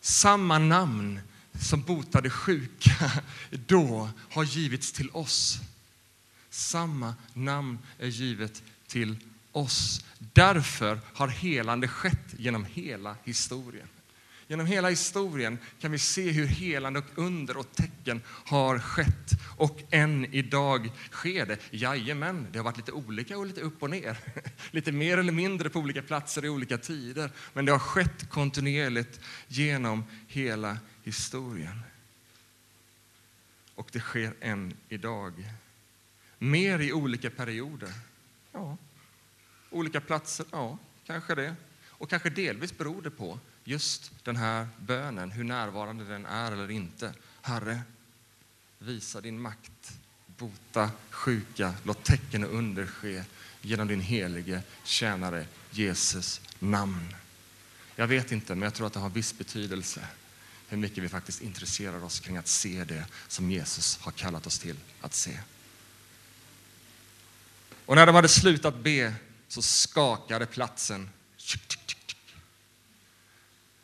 Samma 0.00 0.58
namn 0.58 1.20
som 1.60 1.82
botade 1.82 2.30
sjuka 2.30 3.12
då 3.50 4.10
har 4.30 4.44
givits 4.44 4.92
till 4.92 5.10
oss. 5.10 5.58
Samma 6.50 7.14
namn 7.32 7.78
är 7.98 8.06
givet 8.06 8.62
till 8.86 9.16
oss. 9.52 10.04
Därför 10.18 11.00
har 11.14 11.28
helande 11.28 11.88
skett 11.88 12.34
genom 12.38 12.64
hela 12.64 13.16
historien. 13.24 13.88
Genom 14.48 14.66
hela 14.66 14.90
historien 14.90 15.58
kan 15.80 15.92
vi 15.92 15.98
se 15.98 16.30
hur 16.30 16.46
helande 16.46 17.00
och 17.00 17.06
under 17.14 17.56
och 17.56 17.72
tecken 17.72 18.22
har 18.26 18.78
skett. 18.78 19.30
Och 19.56 19.82
än 19.90 20.34
idag 20.34 20.90
sker 21.10 21.46
det. 21.46 21.58
Jajamän, 21.70 22.46
det 22.52 22.58
har 22.58 22.64
varit 22.64 22.76
lite 22.76 22.92
olika 22.92 23.38
och 23.38 23.46
lite 23.46 23.60
upp 23.60 23.82
och 23.82 23.90
ner. 23.90 24.18
Lite 24.70 24.92
mer 24.92 25.18
eller 25.18 25.32
mindre 25.32 25.70
på 25.70 25.78
olika 25.78 26.02
platser 26.02 26.44
i 26.44 26.48
olika 26.48 26.78
tider. 26.78 27.30
Men 27.52 27.64
det 27.64 27.72
har 27.72 27.78
skett 27.78 28.30
kontinuerligt 28.30 29.20
genom 29.48 30.04
hela 30.26 30.78
historien. 31.02 31.80
Och 33.74 33.88
det 33.92 34.00
sker 34.00 34.34
än 34.40 34.74
idag. 34.88 35.32
Mer 36.38 36.78
i 36.78 36.92
olika 36.92 37.30
perioder. 37.30 37.92
Ja. 38.52 38.76
Olika 39.70 40.00
platser, 40.00 40.46
ja, 40.52 40.78
kanske 41.06 41.34
det. 41.34 41.56
Och 41.88 42.10
kanske 42.10 42.30
delvis 42.30 42.78
beror 42.78 43.02
det 43.02 43.10
på 43.10 43.38
just 43.68 44.12
den 44.24 44.36
här 44.36 44.68
bönen, 44.78 45.30
hur 45.30 45.44
närvarande 45.44 46.04
den 46.04 46.26
är 46.26 46.52
eller 46.52 46.70
inte. 46.70 47.12
Herre, 47.42 47.80
visa 48.78 49.20
din 49.20 49.40
makt, 49.40 49.98
bota 50.26 50.90
sjuka, 51.10 51.74
låt 51.82 52.04
tecken 52.04 52.44
och 52.44 52.54
under 52.54 52.86
ske 52.86 53.24
genom 53.60 53.88
din 53.88 54.00
helige 54.00 54.62
tjänare 54.84 55.46
Jesus 55.70 56.40
namn. 56.58 57.14
Jag 57.96 58.06
vet 58.06 58.32
inte, 58.32 58.54
men 58.54 58.62
jag 58.62 58.74
tror 58.74 58.86
att 58.86 58.92
det 58.92 59.00
har 59.00 59.10
viss 59.10 59.38
betydelse 59.38 60.08
hur 60.68 60.76
mycket 60.76 61.04
vi 61.04 61.08
faktiskt 61.08 61.42
intresserar 61.42 62.04
oss 62.04 62.20
kring 62.20 62.36
att 62.36 62.48
se 62.48 62.84
det 62.84 63.06
som 63.28 63.50
Jesus 63.50 63.98
har 63.98 64.12
kallat 64.12 64.46
oss 64.46 64.58
till 64.58 64.76
att 65.00 65.14
se. 65.14 65.38
Och 67.86 67.94
när 67.94 68.06
de 68.06 68.14
hade 68.14 68.28
slutat 68.28 68.78
be 68.82 69.14
så 69.48 69.62
skakade 69.62 70.46
platsen. 70.46 71.10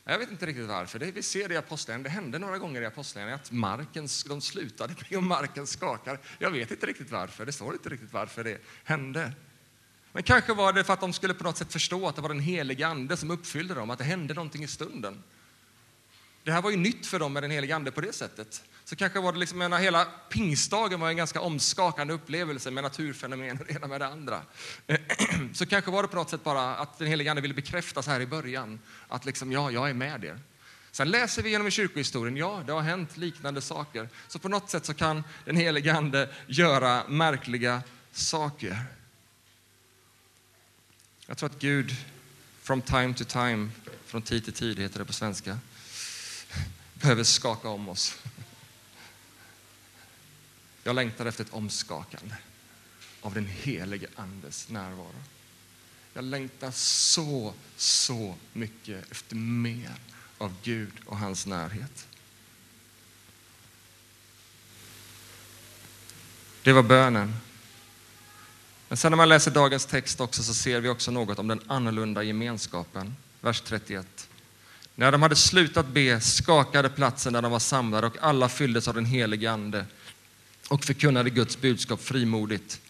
Jag 0.05 0.19
vet 0.19 0.31
inte 0.31 0.47
riktigt 0.47 0.67
varför. 0.67 0.99
Det, 0.99 1.12
vi 1.12 1.23
ser 1.23 1.49
det 1.49 1.55
i 1.55 1.57
Apostlagärningarna. 1.57 2.15
Det 2.15 2.23
hände 2.23 2.38
några 2.38 2.59
gånger 2.59 2.83
i 2.83 2.87
Apostlagärningarna 2.87 3.43
att 3.43 3.51
marken, 3.51 4.09
de 4.29 4.41
slutade 4.41 4.95
be 5.11 5.17
och 5.17 5.23
marken 5.23 5.67
skakar. 5.67 6.21
Jag 6.38 6.51
vet 6.51 6.71
inte 6.71 6.87
riktigt 6.87 7.11
varför. 7.11 7.47
Det 7.47 7.53
står 7.53 7.73
inte 7.73 7.88
riktigt 7.88 8.12
varför 8.12 8.45
det 8.45 8.59
hände. 8.85 9.33
Men 10.12 10.23
kanske 10.23 10.55
var 10.55 10.73
det 10.73 10.85
för 10.85 10.93
att 10.93 11.01
de 11.01 11.12
skulle 11.12 11.35
på 11.35 11.45
något 11.45 11.57
sätt 11.57 11.73
förstå 11.73 12.09
att 12.09 12.17
det 12.17 12.23
var 12.23 12.29
den 12.29 12.41
helige 12.41 12.87
Ande 12.87 13.17
som 13.17 13.31
uppfyllde 13.31 13.75
dem, 13.75 13.91
att 13.91 13.99
det 13.99 14.05
hände 14.05 14.35
någonting 14.35 14.65
i 14.65 14.69
stunden. 14.69 15.23
Det 16.44 16.52
här 16.52 16.62
var 16.62 16.70
ju 16.70 16.76
nytt 16.76 17.07
för 17.07 17.18
dem 17.18 17.33
med 17.33 17.42
den 17.42 17.50
helige 17.50 17.76
Ande 17.76 17.90
på 17.90 18.00
det 18.00 18.12
sättet. 18.12 18.62
Så 18.85 18.96
kanske 18.96 19.20
var 19.20 19.33
det 19.33 19.38
liksom, 19.38 19.59
menar, 19.59 19.78
hela 19.78 20.05
pingstdagen 20.05 21.00
var 21.00 21.09
en 21.09 21.16
ganska 21.16 21.40
omskakande 21.40 22.14
upplevelse 22.14 22.70
med 22.70 22.85
naturfenomen 22.85 23.59
och 23.61 23.66
det 23.66 23.72
ena 23.72 23.87
med 23.87 24.00
det 24.00 24.07
andra. 24.07 24.42
Så 25.55 25.66
kanske 25.66 25.90
var 25.90 26.02
det 26.02 26.09
på 26.09 26.16
något 26.16 26.31
sätt 26.31 26.44
bara 26.44 26.76
att 26.76 26.98
den 26.98 27.09
helige 27.09 27.31
Ande 27.31 27.42
ville 27.42 27.55
bekräftas 27.55 28.07
här 28.07 28.20
i 28.20 28.26
början. 28.26 28.81
Att 29.09 29.24
liksom, 29.24 29.52
ja, 29.52 29.70
jag 29.70 29.90
är 29.90 29.94
med 29.94 30.24
er. 30.24 30.38
Sen 30.90 31.11
läser 31.11 31.42
vi 31.42 31.50
genom 31.50 31.70
kyrkohistorien, 31.70 32.37
ja, 32.37 32.62
det 32.66 32.72
har 32.72 32.81
hänt 32.81 33.16
liknande 33.16 33.61
saker. 33.61 34.09
Så 34.28 34.38
på 34.38 34.48
något 34.48 34.70
sätt 34.70 34.85
så 34.85 34.94
kan 34.94 35.24
den 35.44 35.57
helige 35.57 35.94
Ande 35.94 36.28
göra 36.46 37.09
märkliga 37.09 37.83
saker. 38.12 38.85
Jag 41.26 41.38
tror 41.38 41.50
att 41.50 41.59
Gud, 41.59 41.96
from 42.62 42.83
time 42.83 43.14
to 43.14 43.24
time, 43.24 43.70
från 44.07 44.22
tid 44.22 44.44
till 44.44 44.52
tid 44.52 44.78
heter 44.78 44.98
det 44.98 45.05
på 45.05 45.12
svenska, 45.12 45.59
behöver 47.03 47.25
skaka 47.25 47.69
om 47.69 47.88
oss. 47.88 48.19
Jag 50.85 50.97
längtar 50.97 51.27
efter 51.27 51.45
ett 51.45 51.53
omskakande 51.53 52.35
av 53.21 53.35
den 53.35 53.47
helige 53.47 54.07
Andes 54.17 54.69
närvaro. 54.69 55.15
Jag 56.15 56.25
längtar 56.25 56.71
så, 56.71 57.55
så 57.77 58.35
mycket 58.53 59.11
efter 59.11 59.37
mer 59.37 59.93
av 60.38 60.55
Gud 60.62 60.93
och 61.07 61.19
hans 61.19 61.47
närhet. 61.47 62.09
Det 66.62 66.73
var 66.73 66.83
bönen. 66.83 67.37
Men 68.88 68.97
sen 68.97 69.12
när 69.12 69.17
man 69.17 69.29
läser 69.29 69.51
dagens 69.51 69.87
text 69.87 70.21
också 70.21 70.43
så 70.43 70.55
ser 70.55 70.81
vi 70.81 70.88
också 70.88 71.11
något 71.11 71.38
om 71.38 71.49
den 71.49 71.62
annorlunda 71.67 72.23
gemenskapen. 72.23 73.17
Vers 73.41 73.61
31. 73.61 74.29
När 75.03 75.12
de 75.12 75.23
hade 75.23 75.37
slutat 75.37 75.87
be 75.87 76.21
skakade 76.21 76.88
platsen 76.88 77.33
där 77.33 77.43
de 77.43 77.53
var 77.53 77.59
samlade 77.59 78.07
och 78.07 78.17
alla 78.21 78.49
fylldes 78.49 78.88
av 78.88 78.95
den 78.95 79.05
helige 79.05 79.51
Ande 79.51 79.87
och 80.69 80.85
förkunnade 80.85 81.31
Guds 81.31 81.61
budskap 81.61 82.03
frimodigt. 82.03 82.81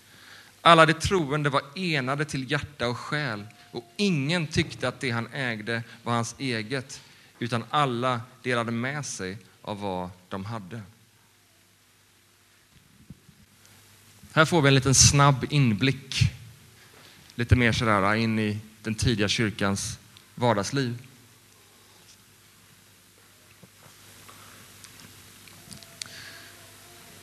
Alla 0.60 0.86
de 0.86 0.92
troende 0.92 1.50
var 1.50 1.62
enade 1.74 2.24
till 2.24 2.50
hjärta 2.50 2.88
och 2.88 2.98
själ 2.98 3.46
och 3.70 3.92
ingen 3.96 4.46
tyckte 4.46 4.88
att 4.88 5.00
det 5.00 5.10
han 5.10 5.28
ägde 5.32 5.82
var 6.02 6.12
hans 6.12 6.34
eget 6.38 7.00
utan 7.38 7.64
alla 7.70 8.20
delade 8.42 8.70
med 8.72 9.06
sig 9.06 9.38
av 9.62 9.80
vad 9.80 10.10
de 10.28 10.44
hade. 10.44 10.82
Här 14.32 14.44
får 14.44 14.62
vi 14.62 14.68
en 14.68 14.74
liten 14.74 14.94
snabb 14.94 15.46
inblick, 15.50 16.30
lite 17.34 17.56
mer 17.56 17.72
sådär 17.72 18.14
in 18.14 18.38
i 18.38 18.58
den 18.82 18.94
tidiga 18.94 19.28
kyrkans 19.28 19.98
vardagsliv. 20.34 20.98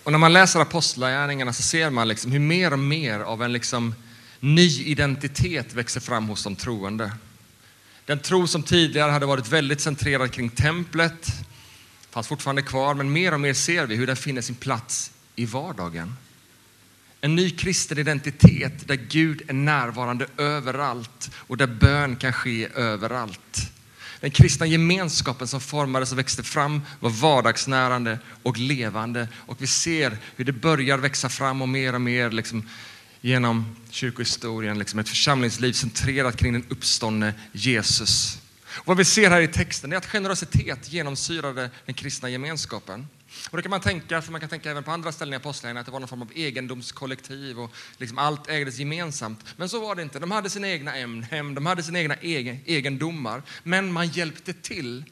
Och 0.03 0.12
när 0.12 0.19
man 0.19 0.33
läser 0.33 0.59
apostlagärningarna 0.59 1.53
så 1.53 1.62
ser 1.62 1.89
man 1.89 2.07
liksom 2.07 2.31
hur 2.31 2.39
mer 2.39 2.73
och 2.73 2.79
mer 2.79 3.19
av 3.19 3.43
en 3.43 3.53
liksom 3.53 3.95
ny 4.39 4.83
identitet 4.83 5.73
växer 5.73 5.99
fram 5.99 6.27
hos 6.27 6.43
de 6.43 6.55
troende. 6.55 7.12
Den 8.05 8.19
tro 8.19 8.47
som 8.47 8.63
tidigare 8.63 9.12
hade 9.12 9.25
varit 9.25 9.47
väldigt 9.47 9.81
centrerad 9.81 10.31
kring 10.31 10.49
templet 10.49 11.27
fanns 12.09 12.27
fortfarande 12.27 12.62
kvar, 12.62 12.93
men 12.93 13.12
mer 13.12 13.33
och 13.33 13.39
mer 13.39 13.53
ser 13.53 13.85
vi 13.85 13.95
hur 13.95 14.07
den 14.07 14.15
finner 14.15 14.41
sin 14.41 14.55
plats 14.55 15.12
i 15.35 15.45
vardagen. 15.45 16.15
En 17.21 17.35
ny 17.35 17.49
kristen 17.49 17.97
identitet 17.97 18.88
där 18.88 18.95
Gud 18.95 19.41
är 19.47 19.53
närvarande 19.53 20.27
överallt 20.38 21.31
och 21.35 21.57
där 21.57 21.67
bön 21.67 22.15
kan 22.15 22.33
ske 22.33 22.67
överallt. 22.75 23.71
Den 24.19 24.32
kristna 24.32 24.65
gemenskapen 24.65 25.47
som 25.47 25.62
formades 25.62 26.12
och 26.12 26.17
växte 26.17 26.43
fram 26.43 26.82
var 26.99 27.10
vardagsnärande 27.10 28.19
och 28.43 28.58
levande. 28.58 29.27
Och 29.36 29.62
vi 29.62 29.67
ser 29.67 30.17
hur 30.36 30.45
det 30.45 30.51
börjar 30.51 30.97
växa 30.97 31.29
fram 31.29 31.62
och 31.62 31.69
mer 31.69 31.95
och 31.95 32.01
mer 32.01 32.29
liksom, 32.29 32.69
genom 33.21 33.75
kyrkohistorien. 33.89 34.79
Liksom 34.79 34.99
ett 34.99 35.10
församlingsliv 35.10 35.73
centrerat 35.73 36.38
kring 36.38 36.53
den 36.53 36.65
uppståndne 36.69 37.34
Jesus. 37.51 38.41
Och 38.67 38.88
vad 38.88 38.97
vi 38.97 39.05
ser 39.05 39.29
här 39.29 39.41
i 39.41 39.47
texten 39.47 39.93
är 39.93 39.97
att 39.97 40.05
generositet 40.05 40.93
genomsyrade 40.93 41.69
den 41.86 41.95
kristna 41.95 42.29
gemenskapen. 42.29 43.08
Och 43.49 43.57
då 43.57 43.61
kan 43.61 43.69
man 43.69 43.81
tänka, 43.81 44.21
för 44.21 44.31
man 44.31 44.41
kan 44.41 44.49
tänka 44.49 44.71
även 44.71 44.83
på 44.83 44.91
andra 44.91 45.11
ställen 45.11 45.33
i 45.33 45.37
Apostlagärningarna, 45.37 45.79
att 45.79 45.85
det 45.85 45.91
var 45.91 45.99
någon 45.99 46.09
form 46.09 46.21
av 46.21 46.31
egendomskollektiv 46.35 47.59
och 47.59 47.71
liksom 47.97 48.17
allt 48.17 48.49
ägdes 48.49 48.77
gemensamt. 48.77 49.45
Men 49.57 49.69
så 49.69 49.79
var 49.79 49.95
det 49.95 50.01
inte. 50.01 50.19
De 50.19 50.31
hade 50.31 50.49
sina 50.49 50.69
egna 50.69 50.91
hem, 50.91 51.55
de 51.55 51.65
hade 51.65 51.83
sina 51.83 51.99
egna 51.99 52.15
egendomar. 52.15 53.43
Men 53.63 53.91
man 53.91 54.07
hjälpte 54.07 54.53
till, 54.53 55.05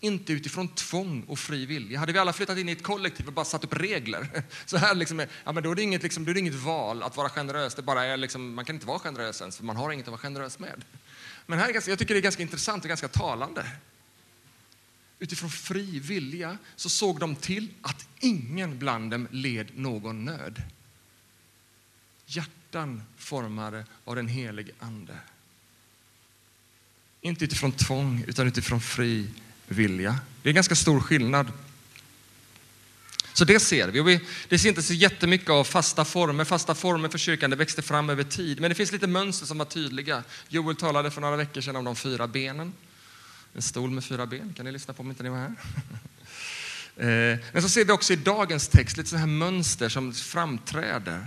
inte 0.00 0.32
utifrån 0.32 0.68
tvång 0.68 1.24
och 1.28 1.38
fri 1.38 1.66
vilja. 1.66 1.98
Hade 1.98 2.12
vi 2.12 2.18
alla 2.18 2.32
flyttat 2.32 2.58
in 2.58 2.68
i 2.68 2.72
ett 2.72 2.82
kollektiv 2.82 3.26
och 3.26 3.32
bara 3.32 3.44
satt 3.44 3.64
upp 3.64 3.74
regler, 3.74 4.28
så 4.66 4.76
här 4.76 4.94
liksom, 4.94 5.26
ja, 5.44 5.52
men 5.52 5.62
då, 5.62 5.70
är 5.70 5.74
det 5.74 5.82
inget, 5.82 6.02
liksom, 6.02 6.24
då 6.24 6.30
är 6.30 6.34
det 6.34 6.40
inget 6.40 6.54
val 6.54 7.02
att 7.02 7.16
vara 7.16 7.28
generös. 7.28 7.74
Det 7.74 7.82
bara 7.82 8.04
är 8.04 8.16
liksom, 8.16 8.54
man 8.54 8.64
kan 8.64 8.76
inte 8.76 8.86
vara 8.86 8.98
generös 8.98 9.40
ens, 9.40 9.56
för 9.56 9.64
man 9.64 9.76
har 9.76 9.92
inget 9.92 10.06
att 10.06 10.12
vara 10.12 10.20
generös 10.20 10.58
med. 10.58 10.84
Men 11.46 11.58
här 11.58 11.68
är 11.68 11.72
ganska, 11.72 11.90
jag 11.90 11.98
tycker 11.98 12.14
det 12.14 12.20
är 12.20 12.22
ganska 12.22 12.42
intressant 12.42 12.84
och 12.84 12.88
ganska 12.88 13.08
talande 13.08 13.66
utifrån 15.18 15.50
fri 15.50 15.98
vilja 15.98 16.58
så 16.76 16.88
såg 16.88 17.20
de 17.20 17.36
till 17.36 17.68
att 17.82 18.08
ingen 18.20 18.78
bland 18.78 19.10
dem 19.10 19.28
led 19.30 19.78
någon 19.78 20.24
nöd. 20.24 20.62
Hjärtan 22.26 23.02
formade 23.16 23.84
av 24.04 24.16
den 24.16 24.28
helige 24.28 24.72
Ande. 24.78 25.18
Inte 27.20 27.44
utifrån 27.44 27.72
tvång, 27.72 28.24
utan 28.26 28.46
utifrån 28.46 28.80
fri 28.80 29.30
vilja. 29.68 30.20
Det 30.42 30.48
är 30.48 30.50
en 30.50 30.54
ganska 30.54 30.74
stor 30.74 31.00
skillnad. 31.00 31.52
Så 33.32 33.44
det 33.44 33.60
ser 33.60 33.88
vi. 33.88 34.20
Det 34.48 34.58
ser 34.58 34.68
inte 34.68 34.82
så 34.82 34.94
jättemycket 34.94 35.50
av 35.50 35.64
fasta 35.64 36.04
former. 36.04 36.44
Fasta 36.44 36.74
former 36.74 37.08
för 37.08 37.18
kyrkan 37.18 37.50
det 37.50 37.56
växte 37.56 37.82
fram 37.82 38.10
över 38.10 38.24
tid. 38.24 38.60
Men 38.60 38.70
det 38.70 38.74
finns 38.74 38.92
lite 38.92 39.06
mönster 39.06 39.46
som 39.46 39.58
var 39.58 39.64
tydliga. 39.64 40.22
Joel 40.48 40.76
talade 40.76 41.10
för 41.10 41.20
några 41.20 41.36
veckor 41.36 41.60
sedan 41.60 41.76
om 41.76 41.84
de 41.84 41.96
fyra 41.96 42.26
benen. 42.26 42.72
En 43.56 43.62
stol 43.62 43.90
med 43.90 44.04
fyra 44.04 44.26
ben, 44.26 44.52
kan 44.56 44.64
ni 44.64 44.72
lyssna 44.72 44.94
på 44.94 45.02
om 45.02 45.10
inte 45.10 45.22
ni 45.22 45.28
var 45.28 45.38
här? 45.38 45.54
Eh, 46.98 47.38
men 47.52 47.62
så 47.62 47.68
ser 47.68 47.84
vi 47.84 47.92
också 47.92 48.12
i 48.12 48.16
dagens 48.16 48.68
text 48.68 48.96
lite 48.96 49.10
så 49.10 49.16
här 49.16 49.26
mönster 49.26 49.88
som 49.88 50.12
framträder. 50.12 51.26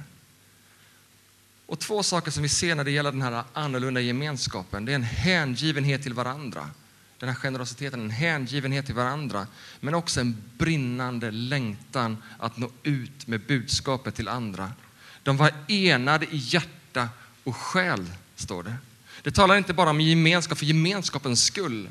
Och 1.65 1.79
två 1.79 2.03
saker 2.03 2.31
som 2.31 2.43
vi 2.43 2.49
ser 2.49 2.75
när 2.75 2.83
det 2.83 2.91
gäller 2.91 3.11
den 3.11 3.21
här 3.21 3.43
annorlunda 3.53 4.01
gemenskapen, 4.01 4.85
det 4.85 4.91
är 4.91 4.95
en 4.95 5.03
hängivenhet 5.03 6.03
till 6.03 6.13
varandra. 6.13 6.69
Den 7.17 7.29
här 7.29 7.35
generositeten, 7.35 8.01
en 8.01 8.09
hängivenhet 8.09 8.85
till 8.85 8.95
varandra, 8.95 9.47
men 9.79 9.93
också 9.93 10.19
en 10.19 10.43
brinnande 10.57 11.31
längtan 11.31 12.23
att 12.39 12.57
nå 12.57 12.71
ut 12.83 13.27
med 13.27 13.41
budskapet 13.41 14.15
till 14.15 14.27
andra. 14.27 14.71
De 15.23 15.37
var 15.37 15.53
enade 15.67 16.25
i 16.25 16.37
hjärta 16.37 17.09
och 17.43 17.55
själ, 17.55 18.05
står 18.35 18.63
det. 18.63 18.75
Det 19.21 19.31
talar 19.31 19.57
inte 19.57 19.73
bara 19.73 19.89
om 19.89 20.01
gemenskap 20.01 20.57
för 20.57 20.65
gemenskapens 20.65 21.43
skull, 21.43 21.89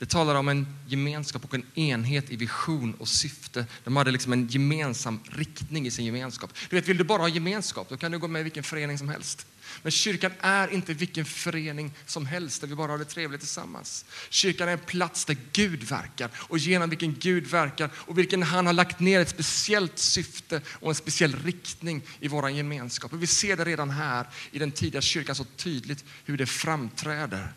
det 0.00 0.06
talar 0.06 0.34
om 0.34 0.48
en 0.48 0.66
gemenskap 0.86 1.44
och 1.44 1.54
en 1.54 1.64
enhet 1.74 2.30
i 2.30 2.36
vision 2.36 2.94
och 2.94 3.08
syfte. 3.08 3.66
De 3.84 3.96
hade 3.96 4.10
liksom 4.10 4.32
en 4.32 4.48
gemensam 4.48 5.20
riktning 5.24 5.86
i 5.86 5.90
sin 5.90 6.04
gemenskap. 6.04 6.54
Du 6.70 6.76
vet, 6.76 6.88
vill 6.88 6.96
du 6.96 7.04
bara 7.04 7.22
ha 7.22 7.28
gemenskap, 7.28 7.88
då 7.88 7.96
kan 7.96 8.12
du 8.12 8.18
gå 8.18 8.28
med 8.28 8.40
i 8.40 8.42
vilken 8.42 8.62
förening 8.62 8.98
som 8.98 9.08
helst. 9.08 9.46
Men 9.82 9.92
kyrkan 9.92 10.32
är 10.40 10.68
inte 10.72 10.94
vilken 10.94 11.24
förening 11.24 11.92
som 12.06 12.26
helst 12.26 12.60
där 12.60 12.68
vi 12.68 12.74
bara 12.74 12.92
har 12.92 12.98
det 12.98 13.04
trevligt 13.04 13.40
tillsammans. 13.40 14.04
Kyrkan 14.30 14.68
är 14.68 14.72
en 14.72 14.78
plats 14.78 15.24
där 15.24 15.36
Gud 15.52 15.82
verkar 15.82 16.30
och 16.34 16.58
genom 16.58 16.90
vilken 16.90 17.14
Gud 17.18 17.46
verkar 17.46 17.90
och 17.94 18.18
vilken 18.18 18.42
han 18.42 18.66
har 18.66 18.72
lagt 18.72 19.00
ner 19.00 19.20
ett 19.20 19.28
speciellt 19.28 19.98
syfte 19.98 20.60
och 20.66 20.88
en 20.88 20.94
speciell 20.94 21.36
riktning 21.44 22.02
i 22.20 22.28
vår 22.28 22.50
gemenskap. 22.50 23.12
Och 23.12 23.22
vi 23.22 23.26
ser 23.26 23.56
det 23.56 23.64
redan 23.64 23.90
här 23.90 24.26
i 24.50 24.58
den 24.58 24.72
tidiga 24.72 25.00
kyrkan 25.00 25.34
så 25.34 25.44
tydligt 25.44 26.04
hur 26.24 26.36
det 26.36 26.46
framträder. 26.46 27.52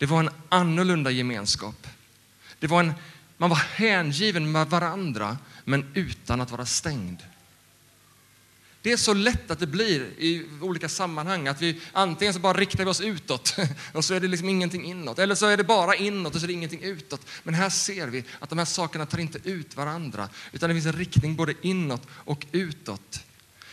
Det 0.00 0.06
var 0.06 0.20
en 0.20 0.30
annorlunda 0.48 1.10
gemenskap. 1.10 1.86
Det 2.58 2.66
var 2.66 2.80
en, 2.80 2.92
man 3.36 3.50
var 3.50 3.56
hängiven 3.56 4.52
med 4.52 4.66
varandra, 4.66 5.38
men 5.64 5.90
utan 5.94 6.40
att 6.40 6.50
vara 6.50 6.66
stängd. 6.66 7.18
Det 8.82 8.92
är 8.92 8.96
så 8.96 9.14
lätt 9.14 9.50
att 9.50 9.58
det 9.58 9.66
blir 9.66 10.00
i 10.00 10.46
olika 10.60 10.88
sammanhang 10.88 11.48
att 11.48 11.62
vi 11.62 11.80
antingen 11.92 12.34
så 12.34 12.40
bara 12.40 12.58
riktar 12.58 12.84
vi 12.84 12.90
oss 12.90 13.00
utåt 13.00 13.56
och 13.92 14.04
så 14.04 14.14
är 14.14 14.20
det 14.20 14.28
liksom 14.28 14.48
ingenting 14.48 14.84
inåt. 14.84 15.18
Eller 15.18 15.34
så 15.34 15.46
är 15.46 15.56
det 15.56 15.64
bara 15.64 15.94
inåt 15.94 16.34
och 16.34 16.40
så 16.40 16.46
är 16.46 16.48
det 16.48 16.52
ingenting 16.52 16.82
utåt. 16.82 17.26
Men 17.42 17.54
här 17.54 17.70
ser 17.70 18.06
vi 18.06 18.24
att 18.38 18.48
de 18.48 18.58
här 18.58 18.64
sakerna 18.64 19.06
tar 19.06 19.18
inte 19.18 19.50
ut 19.50 19.76
varandra 19.76 20.28
utan 20.52 20.68
det 20.68 20.74
finns 20.74 20.86
en 20.86 20.92
riktning 20.92 21.36
både 21.36 21.54
inåt 21.62 22.02
och 22.12 22.46
utåt. 22.52 23.24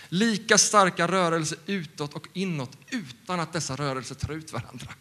Lika 0.09 0.57
starka 0.57 1.07
rörelser 1.07 1.57
utåt 1.65 2.13
och 2.13 2.27
inåt 2.33 2.77
utan 2.89 3.39
att 3.39 3.53
dessa 3.53 3.75
rörelser 3.75 4.15
tar 4.15 4.33
ut 4.33 4.53
varandra. 4.53 4.93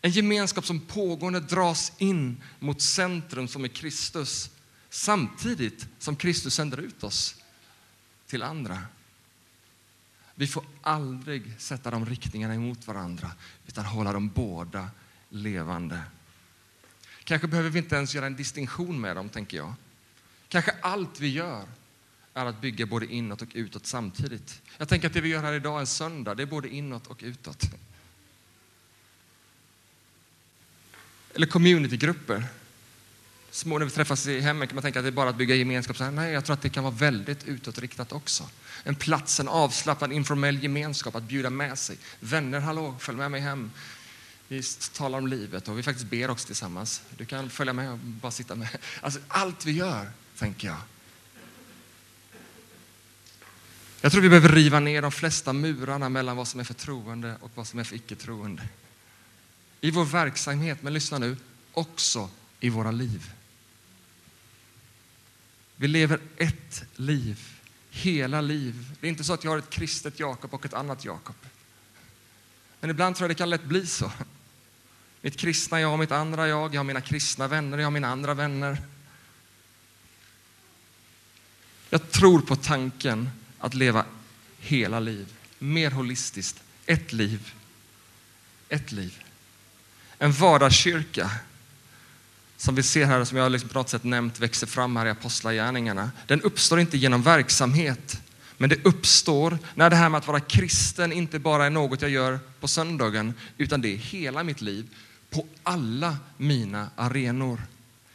En 0.00 0.10
gemenskap 0.10 0.66
som 0.66 0.80
pågående 0.80 1.40
dras 1.40 1.92
in 1.98 2.42
mot 2.58 2.82
centrum 2.82 3.48
som 3.48 3.64
är 3.64 3.68
Kristus 3.68 4.50
samtidigt 4.90 5.86
som 5.98 6.16
Kristus 6.16 6.54
sänder 6.54 6.78
ut 6.78 7.04
oss 7.04 7.36
till 8.26 8.42
andra. 8.42 8.82
Vi 10.34 10.46
får 10.46 10.64
aldrig 10.82 11.60
sätta 11.60 11.90
de 11.90 12.06
riktningarna 12.06 12.54
emot 12.54 12.86
varandra 12.86 13.32
utan 13.66 13.84
hålla 13.84 14.12
dem 14.12 14.28
båda 14.28 14.90
levande. 15.28 16.02
Kanske 17.24 17.48
behöver 17.48 17.70
vi 17.70 17.78
inte 17.78 17.96
ens 17.96 18.14
göra 18.14 18.26
en 18.26 18.36
distinktion 18.36 19.00
med 19.00 19.16
dem, 19.16 19.28
tänker 19.28 19.56
jag. 19.56 19.74
Kanske 20.48 20.74
allt 20.80 21.20
vi 21.20 21.28
gör 21.28 21.64
är 22.34 22.46
att 22.46 22.60
bygga 22.60 22.86
både 22.86 23.06
inåt 23.06 23.42
och 23.42 23.48
utåt 23.52 23.86
samtidigt. 23.86 24.62
Jag 24.78 24.88
tänker 24.88 25.06
att 25.06 25.14
det 25.14 25.20
vi 25.20 25.28
gör 25.28 25.42
här 25.42 25.52
idag 25.52 25.80
en 25.80 25.86
söndag, 25.86 26.34
det 26.34 26.42
är 26.42 26.46
både 26.46 26.68
inåt 26.68 27.06
och 27.06 27.20
utåt. 27.22 27.70
Eller 31.34 31.46
communitygrupper. 31.46 32.44
Små, 33.50 33.78
när 33.78 33.86
vi 33.86 33.92
träffas 33.92 34.26
i 34.26 34.40
hemmet 34.40 34.68
kan 34.68 34.76
man 34.76 34.82
tänka 34.82 34.98
att 34.98 35.04
det 35.04 35.08
är 35.08 35.12
bara 35.12 35.30
att 35.30 35.36
bygga 35.36 35.54
gemenskap. 35.54 35.96
Så 35.96 36.04
här, 36.04 36.10
nej, 36.10 36.32
jag 36.32 36.44
tror 36.44 36.54
att 36.54 36.62
det 36.62 36.68
kan 36.68 36.84
vara 36.84 36.94
väldigt 36.94 37.44
utåtriktat 37.44 38.12
också. 38.12 38.48
En 38.84 38.94
plats, 38.94 39.40
en 39.40 39.48
avslappnad 39.48 40.12
informell 40.12 40.62
gemenskap 40.62 41.14
att 41.14 41.22
bjuda 41.22 41.50
med 41.50 41.78
sig. 41.78 41.96
Vänner, 42.20 42.60
hallå, 42.60 42.96
följ 42.98 43.18
med 43.18 43.30
mig 43.30 43.40
hem. 43.40 43.70
Vi 44.48 44.62
talar 44.92 45.18
om 45.18 45.26
livet 45.26 45.68
och 45.68 45.78
vi 45.78 45.82
faktiskt 45.82 46.10
ber 46.10 46.30
också 46.30 46.46
tillsammans. 46.46 47.02
Du 47.16 47.24
kan 47.24 47.50
följa 47.50 47.72
med 47.72 47.92
och 47.92 47.98
bara 47.98 48.32
sitta 48.32 48.54
med. 48.54 48.68
Alltså, 49.00 49.20
allt 49.28 49.64
vi 49.66 49.72
gör, 49.72 50.10
tänker 50.38 50.68
jag. 50.68 50.76
Jag 54.00 54.12
tror 54.12 54.22
vi 54.22 54.28
behöver 54.28 54.48
riva 54.48 54.80
ner 54.80 55.02
de 55.02 55.12
flesta 55.12 55.52
murarna 55.52 56.08
mellan 56.08 56.36
vad 56.36 56.48
som 56.48 56.60
är 56.60 56.64
för 56.64 56.74
troende 56.74 57.34
och 57.40 57.50
vad 57.54 57.66
som 57.66 57.78
är 57.78 57.84
för 57.84 57.96
icke-troende 57.96 58.62
i 59.80 59.90
vår 59.90 60.04
verksamhet, 60.04 60.82
men 60.82 60.92
lyssna 60.92 61.18
nu, 61.18 61.36
också 61.72 62.30
i 62.60 62.68
våra 62.68 62.90
liv. 62.90 63.32
Vi 65.76 65.88
lever 65.88 66.20
ett 66.36 66.84
liv, 66.96 67.38
hela 67.90 68.40
liv. 68.40 68.96
Det 69.00 69.06
är 69.06 69.08
inte 69.08 69.24
så 69.24 69.32
att 69.32 69.44
jag 69.44 69.50
har 69.50 69.58
ett 69.58 69.70
kristet 69.70 70.20
Jakob 70.20 70.54
och 70.54 70.64
ett 70.64 70.74
annat 70.74 71.04
Jakob. 71.04 71.36
Men 72.80 72.90
ibland 72.90 73.16
tror 73.16 73.24
jag 73.24 73.36
det 73.36 73.38
kan 73.38 73.50
lätt 73.50 73.64
bli 73.64 73.86
så. 73.86 74.12
Mitt 75.20 75.36
kristna 75.36 75.80
jag, 75.80 75.92
och 75.92 75.98
mitt 75.98 76.12
andra 76.12 76.48
jag, 76.48 76.74
jag 76.74 76.78
har 76.78 76.84
mina 76.84 77.00
kristna 77.00 77.48
vänner, 77.48 77.78
jag 77.78 77.86
har 77.86 77.90
mina 77.90 78.08
andra 78.08 78.34
vänner. 78.34 78.82
Jag 81.90 82.10
tror 82.10 82.40
på 82.40 82.56
tanken 82.56 83.30
att 83.58 83.74
leva 83.74 84.04
hela 84.58 85.00
liv, 85.00 85.34
mer 85.58 85.90
holistiskt, 85.90 86.62
ett 86.86 87.12
liv. 87.12 87.54
Ett 88.68 88.92
liv. 88.92 89.24
En 90.18 90.32
vardagskyrka 90.32 91.30
som 92.56 92.74
vi 92.74 92.82
ser 92.82 93.04
här, 93.04 93.24
som 93.24 93.38
jag 93.38 93.52
liksom 93.52 93.68
på 93.68 93.78
något 93.78 93.88
sätt 93.88 94.04
nämnt, 94.04 94.40
växer 94.40 94.66
fram 94.66 94.96
här 94.96 95.06
i 95.06 95.10
Apostlagärningarna. 95.10 96.10
Den 96.26 96.42
uppstår 96.42 96.80
inte 96.80 96.98
genom 96.98 97.22
verksamhet, 97.22 98.20
men 98.56 98.70
det 98.70 98.86
uppstår 98.86 99.58
när 99.74 99.90
det 99.90 99.96
här 99.96 100.08
med 100.08 100.18
att 100.18 100.26
vara 100.26 100.40
kristen 100.40 101.12
inte 101.12 101.38
bara 101.38 101.66
är 101.66 101.70
något 101.70 102.02
jag 102.02 102.10
gör 102.10 102.38
på 102.60 102.68
söndagen, 102.68 103.34
utan 103.58 103.80
det 103.80 103.94
är 103.94 103.96
hela 103.96 104.42
mitt 104.42 104.60
liv, 104.60 104.86
på 105.30 105.46
alla 105.62 106.16
mina 106.36 106.90
arenor. 106.96 107.60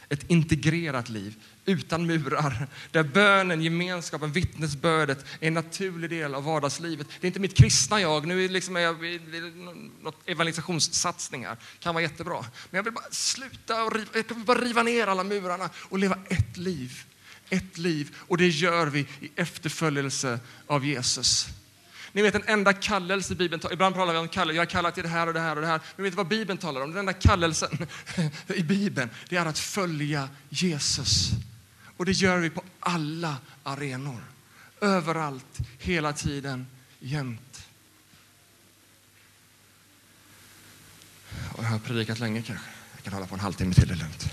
Ett 0.08 0.30
integrerat 0.30 1.08
liv 1.08 1.34
utan 1.64 2.06
murar, 2.06 2.66
där 2.90 3.02
bönen, 3.02 3.62
gemenskapen, 3.62 4.32
vittnesbördet 4.32 5.24
är 5.40 5.48
en 5.48 5.54
naturlig 5.54 6.10
del 6.10 6.34
av 6.34 6.44
vardagslivet. 6.44 7.06
Det 7.20 7.24
är 7.24 7.26
inte 7.26 7.40
mitt 7.40 7.56
kristna 7.56 8.00
jag, 8.00 8.26
nu 8.26 8.44
är 8.44 8.48
liksom 8.48 8.76
jag 8.76 9.04
i 9.04 9.20
evangelisationssatsningar, 10.26 11.56
kan 11.78 11.94
vara 11.94 12.02
jättebra. 12.02 12.44
Men 12.70 12.78
jag 12.78 12.82
vill 12.82 12.92
bara 12.92 13.10
sluta 13.10 13.84
och 13.84 13.94
riva, 13.94 14.10
jag 14.12 14.34
vill 14.34 14.44
bara 14.44 14.60
riva 14.60 14.82
ner 14.82 15.06
alla 15.06 15.24
murarna 15.24 15.70
och 15.76 15.98
leva 15.98 16.18
ett 16.28 16.56
liv. 16.56 17.04
Ett 17.50 17.78
liv, 17.78 18.16
och 18.18 18.36
det 18.36 18.48
gör 18.48 18.86
vi 18.86 19.00
i 19.00 19.30
efterföljelse 19.36 20.40
av 20.66 20.84
Jesus. 20.84 21.48
Ni 22.14 22.22
vet 22.22 22.32
den 22.32 22.42
enda 22.46 22.72
kallelse 22.72 23.32
i 23.32 23.36
Bibeln, 23.36 23.62
ibland 23.72 23.94
pratar 23.94 24.12
vi 24.12 24.18
om 24.18 24.28
kallelse, 24.28 24.56
jag 24.56 24.62
är 24.62 24.70
kallad 24.70 24.94
till 24.94 25.02
det 25.02 25.08
här 25.08 25.26
och 25.26 25.34
det 25.34 25.40
här 25.40 25.56
och 25.56 25.62
det 25.62 25.68
här. 25.68 25.80
Men 25.96 26.04
vet 26.04 26.12
ni 26.12 26.16
vad 26.16 26.28
Bibeln 26.28 26.58
talar 26.58 26.80
om? 26.80 26.90
Den 26.90 26.98
enda 26.98 27.12
kallelsen 27.12 27.86
i 28.46 28.62
Bibeln, 28.62 29.10
det 29.28 29.36
är 29.36 29.46
att 29.46 29.58
följa 29.58 30.28
Jesus. 30.48 31.30
Och 31.96 32.04
det 32.04 32.12
gör 32.12 32.38
vi 32.38 32.50
på 32.50 32.62
alla 32.80 33.36
arenor. 33.62 34.24
Överallt, 34.80 35.58
hela 35.78 36.12
tiden, 36.12 36.66
jämt. 36.98 37.68
Och 41.52 41.64
jag 41.64 41.68
har 41.68 41.78
predikat 41.78 42.18
länge 42.18 42.42
kanske. 42.42 42.66
Jag 42.94 43.04
kan 43.04 43.12
hålla 43.12 43.26
på 43.26 43.34
en 43.34 43.40
halvtimme 43.40 43.74
till, 43.74 43.88
det 43.88 43.94
är 43.94 43.98
lugnt. 43.98 44.30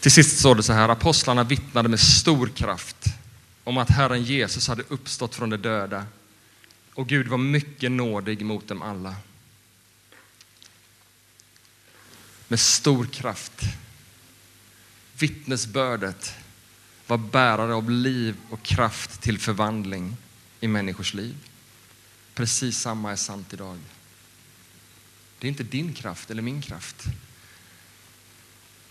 Till 0.00 0.10
sist 0.10 0.38
står 0.38 0.54
det 0.54 0.62
så 0.62 0.72
här, 0.72 0.88
apostlarna 0.88 1.44
vittnade 1.44 1.88
med 1.88 2.00
stor 2.00 2.48
kraft 2.48 3.04
om 3.64 3.78
att 3.78 3.90
Herren 3.90 4.22
Jesus 4.22 4.68
hade 4.68 4.82
uppstått 4.88 5.34
från 5.34 5.50
de 5.50 5.56
döda 5.56 6.06
och 6.94 7.08
Gud 7.08 7.28
var 7.28 7.38
mycket 7.38 7.90
nådig 7.92 8.44
mot 8.44 8.68
dem 8.68 8.82
alla. 8.82 9.16
Med 12.48 12.60
stor 12.60 13.06
kraft. 13.06 13.62
Vittnesbördet 15.18 16.34
var 17.06 17.18
bärare 17.18 17.74
av 17.74 17.90
liv 17.90 18.36
och 18.50 18.62
kraft 18.62 19.20
till 19.20 19.38
förvandling 19.38 20.16
i 20.60 20.68
människors 20.68 21.14
liv. 21.14 21.36
Precis 22.34 22.78
samma 22.78 23.12
är 23.12 23.16
sant 23.16 23.52
idag. 23.52 23.78
Det 25.38 25.46
är 25.46 25.48
inte 25.48 25.62
din 25.62 25.92
kraft 25.92 26.30
eller 26.30 26.42
min 26.42 26.62
kraft. 26.62 27.04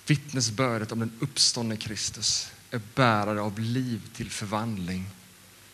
Vittnesbördet 0.10 0.92
om 0.92 1.00
den 1.00 1.12
uppståndne 1.20 1.78
Kristus 1.78 2.52
är 2.72 2.82
bärare 2.96 3.42
av 3.42 3.60
liv 3.60 4.02
till 4.14 4.30
förvandling. 4.30 5.06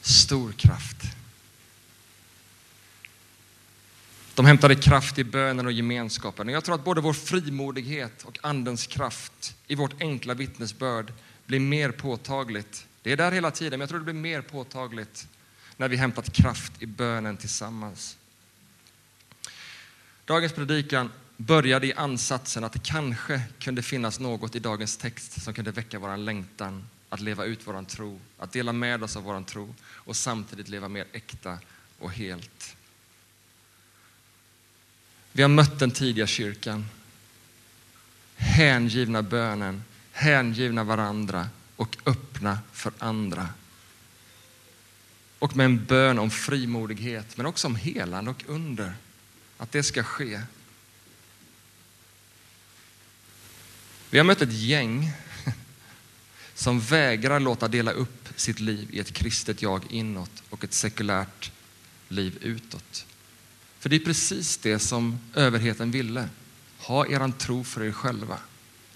Stor 0.01 0.51
kraft. 0.51 0.97
De 4.33 4.45
hämtade 4.45 4.75
kraft 4.75 5.17
i 5.17 5.23
bönen 5.23 5.65
och 5.65 5.71
gemenskapen. 5.71 6.49
Jag 6.49 6.63
tror 6.63 6.75
att 6.75 6.83
både 6.83 7.01
vår 7.01 7.13
frimodighet 7.13 8.23
och 8.23 8.39
Andens 8.41 8.87
kraft 8.87 9.55
i 9.67 9.75
vårt 9.75 10.01
enkla 10.01 10.33
vittnesbörd 10.33 11.13
blir 11.45 11.59
mer 11.59 11.91
påtagligt. 11.91 12.87
Det 13.01 13.11
är 13.11 13.17
där 13.17 13.31
hela 13.31 13.51
tiden, 13.51 13.71
men 13.71 13.79
jag 13.79 13.89
tror 13.89 13.99
det 13.99 14.05
blir 14.05 14.13
mer 14.13 14.41
påtagligt 14.41 15.27
när 15.77 15.87
vi 15.87 15.95
hämtat 15.95 16.33
kraft 16.33 16.81
i 16.81 16.85
bönen 16.85 17.37
tillsammans. 17.37 18.17
Dagens 20.25 20.53
predikan 20.53 21.11
började 21.37 21.87
i 21.87 21.93
ansatsen 21.93 22.63
att 22.63 22.73
det 22.73 22.83
kanske 22.83 23.41
kunde 23.59 23.81
finnas 23.81 24.19
något 24.19 24.55
i 24.55 24.59
dagens 24.59 24.97
text 24.97 25.41
som 25.41 25.53
kunde 25.53 25.71
väcka 25.71 25.99
vår 25.99 26.17
längtan 26.17 26.87
att 27.09 27.19
leva 27.19 27.45
ut 27.45 27.59
vår 27.67 27.83
tro, 27.83 28.19
att 28.37 28.51
dela 28.51 28.73
med 28.73 29.03
oss 29.03 29.15
av 29.15 29.23
vår 29.23 29.43
tro 29.43 29.75
och 29.81 30.15
samtidigt 30.15 30.67
leva 30.67 30.87
mer 30.87 31.05
äkta 31.11 31.59
och 31.99 32.11
helt. 32.11 32.75
Vi 35.31 35.41
har 35.41 35.49
mött 35.49 35.79
den 35.79 35.91
tidiga 35.91 36.27
kyrkan, 36.27 36.85
hängivna 38.35 39.21
bönen, 39.21 39.83
hängivna 40.11 40.83
varandra 40.83 41.49
och 41.75 41.97
öppna 42.05 42.59
för 42.71 42.93
andra. 42.99 43.47
Och 45.39 45.55
med 45.55 45.65
en 45.65 45.85
bön 45.85 46.19
om 46.19 46.31
frimodighet, 46.31 47.37
men 47.37 47.45
också 47.45 47.67
om 47.67 47.75
helande 47.75 48.31
och 48.31 48.43
under. 48.47 48.93
Att 49.57 49.71
det 49.71 49.83
ska 49.83 50.03
ske. 50.03 50.41
Vi 54.15 54.19
har 54.19 54.25
mött 54.25 54.41
ett 54.41 54.53
gäng 54.53 55.11
som 56.53 56.79
vägrar 56.79 57.39
låta 57.39 57.67
dela 57.67 57.91
upp 57.91 58.29
sitt 58.35 58.59
liv 58.59 58.89
i 58.91 58.99
ett 58.99 59.13
kristet 59.13 59.61
jag 59.61 59.91
inåt 59.91 60.43
och 60.49 60.63
ett 60.63 60.73
sekulärt 60.73 61.51
liv 62.07 62.37
utåt. 62.41 63.05
För 63.79 63.89
det 63.89 63.95
är 63.95 63.99
precis 63.99 64.57
det 64.57 64.79
som 64.79 65.19
överheten 65.33 65.91
ville. 65.91 66.29
Ha 66.77 67.07
eran 67.07 67.33
tro 67.33 67.63
för 67.63 67.83
er 67.83 67.91
själva. 67.91 68.37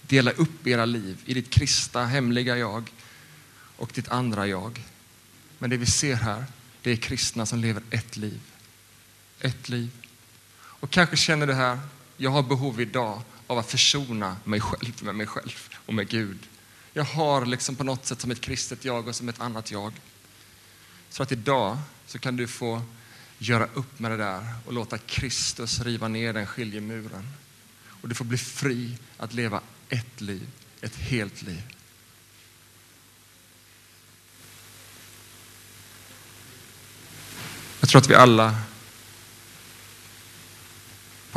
Dela 0.02 0.32
upp 0.32 0.68
era 0.68 0.86
liv 0.86 1.18
i 1.26 1.34
ditt 1.34 1.50
kristna, 1.50 2.06
hemliga 2.06 2.58
jag 2.58 2.94
och 3.52 3.92
ditt 3.94 4.10
andra 4.10 4.48
jag. 4.48 4.84
Men 5.58 5.70
det 5.70 5.78
vi 5.78 5.86
ser 5.86 6.16
här, 6.16 6.46
det 6.82 6.92
är 6.92 6.96
kristna 6.96 7.46
som 7.46 7.60
lever 7.60 7.84
ett 7.90 8.18
liv. 8.18 8.42
Ett 9.40 9.70
liv. 9.70 9.90
Och 10.56 10.90
kanske 10.90 11.18
känner 11.18 11.48
du 11.48 11.54
här, 11.54 11.80
jag 12.22 12.30
har 12.30 12.44
behov 12.44 12.82
idag 12.82 13.22
av 13.48 13.58
att 13.58 13.72
försona 13.72 14.38
mig 14.44 14.62
själv 14.62 15.04
med 15.04 15.16
mig 15.16 15.28
själv 15.28 15.70
och 15.86 15.94
med 15.94 16.10
Gud. 16.10 16.40
Jag 16.94 17.04
har 17.04 17.46
liksom 17.46 17.76
på 17.76 17.84
något 17.84 18.06
sätt 18.06 18.22
som 18.22 18.32
ett 18.32 18.42
kristet 18.42 18.86
jag 18.86 19.08
och 19.08 19.16
som 19.16 19.30
ett 19.30 19.42
annat 19.42 19.72
jag. 19.72 19.94
Så 21.10 21.24
att 21.24 21.32
idag 21.32 21.78
så 22.08 22.20
kan 22.20 22.38
du 22.38 22.48
få 22.48 22.82
göra 23.38 23.68
upp 23.74 24.00
med 24.00 24.12
det 24.12 24.18
där 24.18 24.54
och 24.66 24.74
låta 24.74 24.98
Kristus 24.98 25.82
riva 25.82 26.08
ner 26.08 26.34
den 26.34 26.48
skiljemuren. 26.48 27.28
Och 28.02 28.10
du 28.10 28.16
får 28.16 28.26
bli 28.26 28.38
fri 28.38 28.98
att 29.18 29.34
leva 29.34 29.62
ett 29.90 30.22
liv, 30.22 30.48
ett 30.82 30.96
helt 30.96 31.42
liv. 31.42 31.64
Jag 37.80 37.90
tror 37.90 38.02
att 38.02 38.10
vi 38.10 38.16
alla 38.16 38.56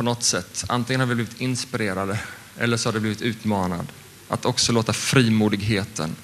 på 0.03 0.05
något 0.05 0.23
sätt, 0.23 0.65
antingen 0.67 0.99
har 0.99 1.07
vi 1.07 1.15
blivit 1.15 1.41
inspirerade 1.41 2.19
eller 2.57 2.77
så 2.77 2.89
har 2.89 2.93
det 2.93 2.99
blivit 2.99 3.21
utmanad 3.21 3.91
att 4.27 4.45
också 4.45 4.71
låta 4.71 4.93
frimodigheten 4.93 6.15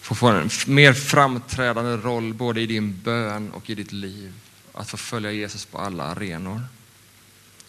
få 0.00 0.14
få 0.14 0.26
en 0.26 0.50
mer 0.66 0.92
framträdande 0.92 1.96
roll 1.96 2.34
både 2.34 2.60
i 2.60 2.66
din 2.66 3.00
bön 3.00 3.50
och 3.50 3.70
i 3.70 3.74
ditt 3.74 3.92
liv. 3.92 4.32
Att 4.72 4.90
få 4.90 4.96
följa 4.96 5.32
Jesus 5.32 5.64
på 5.64 5.78
alla 5.78 6.04
arenor. 6.04 6.60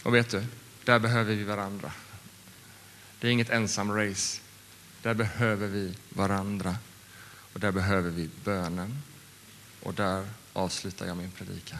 Och 0.03 0.15
vet 0.15 0.29
du, 0.29 0.43
där 0.85 0.99
behöver 0.99 1.35
vi 1.35 1.43
varandra. 1.43 1.91
Det 3.19 3.27
är 3.27 3.31
inget 3.31 3.49
ensam 3.49 3.91
race. 3.91 4.39
Där 5.01 5.13
behöver 5.13 5.67
vi 5.67 5.93
varandra. 6.09 6.75
Och 7.53 7.59
där 7.59 7.71
behöver 7.71 8.09
vi 8.09 8.29
bönen. 8.43 9.01
Och 9.83 9.93
där 9.93 10.27
avslutar 10.53 11.05
jag 11.05 11.17
min 11.17 11.31
predikan. 11.31 11.79